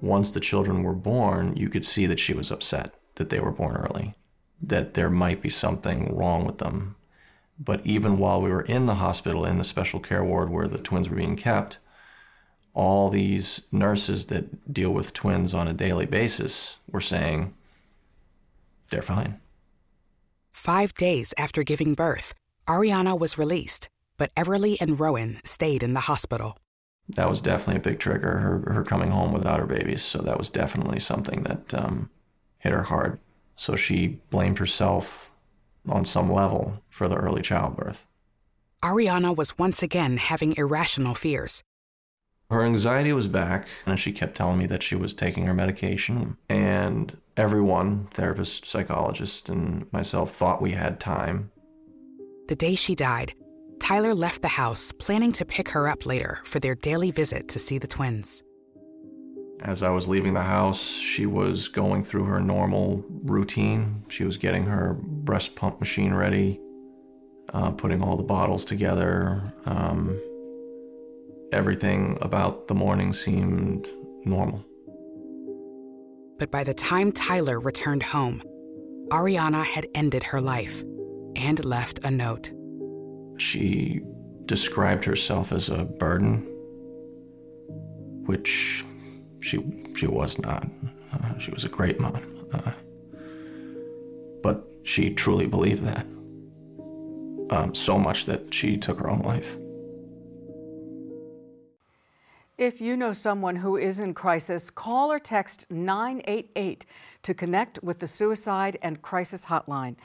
Once 0.00 0.30
the 0.30 0.40
children 0.40 0.82
were 0.82 0.94
born, 0.94 1.54
you 1.54 1.68
could 1.68 1.84
see 1.84 2.06
that 2.06 2.18
she 2.18 2.32
was 2.32 2.50
upset 2.50 2.94
that 3.16 3.28
they 3.28 3.38
were 3.38 3.52
born 3.52 3.76
early, 3.76 4.14
that 4.62 4.94
there 4.94 5.10
might 5.10 5.42
be 5.42 5.50
something 5.50 6.16
wrong 6.16 6.46
with 6.46 6.56
them. 6.56 6.96
But 7.58 7.84
even 7.84 8.16
while 8.16 8.40
we 8.40 8.48
were 8.48 8.62
in 8.62 8.86
the 8.86 8.94
hospital, 8.94 9.44
in 9.44 9.58
the 9.58 9.62
special 9.62 10.00
care 10.00 10.24
ward 10.24 10.48
where 10.48 10.68
the 10.68 10.78
twins 10.78 11.10
were 11.10 11.16
being 11.16 11.36
kept, 11.36 11.80
all 12.74 13.08
these 13.08 13.62
nurses 13.70 14.26
that 14.26 14.72
deal 14.72 14.90
with 14.90 15.12
twins 15.12 15.54
on 15.54 15.68
a 15.68 15.72
daily 15.72 16.06
basis 16.06 16.76
were 16.90 17.00
saying, 17.00 17.54
they're 18.90 19.02
fine. 19.02 19.40
Five 20.52 20.94
days 20.94 21.32
after 21.38 21.62
giving 21.62 21.94
birth, 21.94 22.34
Ariana 22.66 23.18
was 23.18 23.38
released, 23.38 23.88
but 24.18 24.34
Everly 24.34 24.76
and 24.80 24.98
Rowan 24.98 25.40
stayed 25.44 25.82
in 25.82 25.94
the 25.94 26.00
hospital. 26.00 26.56
That 27.08 27.28
was 27.28 27.42
definitely 27.42 27.76
a 27.76 27.90
big 27.92 27.98
trigger, 27.98 28.38
her, 28.38 28.72
her 28.72 28.82
coming 28.82 29.10
home 29.10 29.32
without 29.32 29.60
her 29.60 29.66
babies. 29.66 30.02
So 30.02 30.18
that 30.20 30.38
was 30.38 30.50
definitely 30.50 31.00
something 31.00 31.42
that 31.42 31.74
um, 31.74 32.10
hit 32.58 32.72
her 32.72 32.84
hard. 32.84 33.20
So 33.56 33.76
she 33.76 34.20
blamed 34.30 34.58
herself 34.58 35.30
on 35.88 36.04
some 36.04 36.32
level 36.32 36.82
for 36.88 37.08
the 37.08 37.16
early 37.16 37.42
childbirth. 37.42 38.06
Ariana 38.82 39.36
was 39.36 39.58
once 39.58 39.82
again 39.82 40.16
having 40.16 40.56
irrational 40.56 41.14
fears. 41.14 41.62
Her 42.54 42.62
anxiety 42.62 43.12
was 43.12 43.26
back, 43.26 43.66
and 43.84 43.98
she 43.98 44.12
kept 44.12 44.36
telling 44.36 44.58
me 44.58 44.66
that 44.66 44.80
she 44.80 44.94
was 44.94 45.12
taking 45.12 45.44
her 45.46 45.54
medication. 45.54 46.36
And 46.48 47.18
everyone, 47.36 48.06
therapist, 48.14 48.64
psychologist, 48.64 49.48
and 49.48 49.92
myself, 49.92 50.36
thought 50.36 50.62
we 50.62 50.70
had 50.70 51.00
time. 51.00 51.50
The 52.46 52.54
day 52.54 52.76
she 52.76 52.94
died, 52.94 53.34
Tyler 53.80 54.14
left 54.14 54.40
the 54.40 54.46
house 54.46 54.92
planning 54.92 55.32
to 55.32 55.44
pick 55.44 55.68
her 55.70 55.88
up 55.88 56.06
later 56.06 56.42
for 56.44 56.60
their 56.60 56.76
daily 56.76 57.10
visit 57.10 57.48
to 57.48 57.58
see 57.58 57.78
the 57.78 57.88
twins. 57.88 58.44
As 59.62 59.82
I 59.82 59.90
was 59.90 60.06
leaving 60.06 60.34
the 60.34 60.42
house, 60.42 60.80
she 60.80 61.26
was 61.26 61.66
going 61.66 62.04
through 62.04 62.26
her 62.26 62.38
normal 62.38 63.04
routine. 63.24 64.04
She 64.06 64.22
was 64.22 64.36
getting 64.36 64.62
her 64.66 64.94
breast 64.94 65.56
pump 65.56 65.80
machine 65.80 66.14
ready, 66.14 66.60
uh, 67.52 67.72
putting 67.72 68.00
all 68.00 68.16
the 68.16 68.22
bottles 68.22 68.64
together. 68.64 69.52
Um, 69.66 70.20
everything 71.52 72.18
about 72.20 72.68
the 72.68 72.74
morning 72.74 73.12
seemed 73.12 73.88
normal. 74.24 74.64
But 76.38 76.50
by 76.50 76.64
the 76.64 76.74
time 76.74 77.12
Tyler 77.12 77.60
returned 77.60 78.02
home, 78.02 78.42
Ariana 79.10 79.64
had 79.64 79.86
ended 79.94 80.22
her 80.24 80.40
life 80.40 80.82
and 81.36 81.64
left 81.64 82.00
a 82.04 82.10
note. 82.10 82.50
She 83.38 84.00
described 84.46 85.04
herself 85.04 85.52
as 85.52 85.68
a 85.68 85.84
burden, 85.84 86.42
which 88.26 88.84
she 89.40 89.64
she 89.94 90.06
was 90.06 90.38
not. 90.38 90.68
Uh, 91.12 91.38
she 91.38 91.50
was 91.50 91.64
a 91.64 91.68
great 91.68 92.00
mom, 92.00 92.48
uh, 92.52 92.72
but 94.42 94.66
she 94.82 95.10
truly 95.10 95.46
believed 95.46 95.84
that. 95.84 96.06
Um, 97.50 97.74
so 97.74 97.98
much 97.98 98.26
that 98.26 98.52
she 98.52 98.76
took 98.76 98.98
her 98.98 99.08
own 99.08 99.20
life. 99.20 99.56
If 102.56 102.80
you 102.80 102.96
know 102.96 103.12
someone 103.12 103.56
who 103.56 103.76
is 103.76 103.98
in 103.98 104.14
crisis, 104.14 104.70
call 104.70 105.10
or 105.10 105.18
text 105.18 105.66
988 105.70 106.86
to 107.24 107.34
connect 107.34 107.82
with 107.82 107.98
the 107.98 108.06
Suicide 108.06 108.78
and 108.80 109.02
Crisis 109.02 109.46
Hotline. 109.46 109.96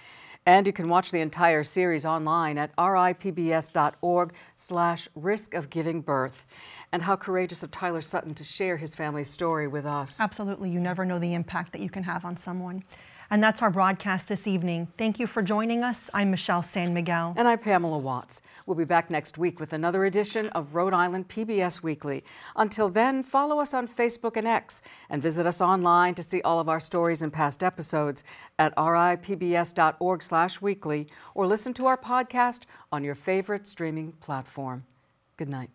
And 0.48 0.66
you 0.66 0.74
can 0.74 0.90
watch 0.90 1.12
the 1.12 1.20
entire 1.20 1.64
series 1.64 2.06
online 2.06 2.58
at 2.58 2.76
ripbs.org 2.76 4.34
slash 4.56 5.08
risk 5.14 5.54
of 5.54 5.70
giving 5.70 6.02
birth. 6.02 6.48
And 6.92 7.04
how 7.04 7.16
courageous 7.16 7.62
of 7.62 7.70
Tyler 7.70 8.02
Sutton 8.02 8.34
to 8.34 8.44
share 8.44 8.78
his 8.78 8.96
family's 8.96 9.30
story 9.30 9.68
with 9.68 9.86
us. 9.86 10.20
Absolutely. 10.20 10.72
You 10.72 10.80
never 10.80 11.06
know 11.06 11.20
the 11.20 11.36
impact 11.36 11.72
that 11.74 11.82
you 11.82 11.90
can 11.92 12.02
have 12.02 12.26
on 12.26 12.36
someone. 12.36 12.84
And 13.32 13.44
that's 13.44 13.62
our 13.62 13.70
broadcast 13.70 14.28
this 14.28 14.48
evening. 14.48 14.88
Thank 14.98 15.20
you 15.20 15.28
for 15.28 15.44
joining 15.44 15.84
us. 15.84 16.10
I'm 16.14 16.32
Michelle 16.32 16.64
San 16.64 16.94
Miguel. 16.94 17.36
And 17.38 17.48
I'm 17.48 17.60
Pamela 17.60 18.00
Watts. 18.00 18.42
We'll 18.66 18.78
be 18.78 18.86
back 18.86 19.12
next 19.12 19.38
week 19.38 19.60
with 19.60 19.72
another 19.72 20.06
edition 20.06 20.50
of 20.50 20.74
Rhode 20.74 20.94
Island 20.94 21.28
PBS 21.28 21.84
Weekly. 21.84 22.24
Until 22.56 22.90
then, 22.90 23.22
follow 23.22 23.60
us 23.60 23.74
on 23.74 23.88
Facebook 23.88 24.36
and 24.36 24.48
X 24.48 24.82
and 25.10 25.22
visit 25.22 25.46
us 25.46 25.62
online 25.62 26.16
to 26.16 26.24
see 26.24 26.42
all 26.42 26.60
of 26.60 26.68
our 26.68 26.80
stories 26.80 27.22
and 27.22 27.32
past 27.32 27.62
episodes 27.62 28.24
at 28.58 28.76
ripbs.org 28.76 30.24
slash 30.24 30.60
weekly 30.60 31.08
or 31.36 31.46
listen 31.46 31.74
to 31.76 31.86
our 31.86 31.98
podcast 31.98 32.64
on 32.92 33.04
your 33.04 33.16
favorite 33.16 33.68
streaming 33.68 34.14
platform. 34.14 34.86
Good 35.38 35.50
night. 35.50 35.70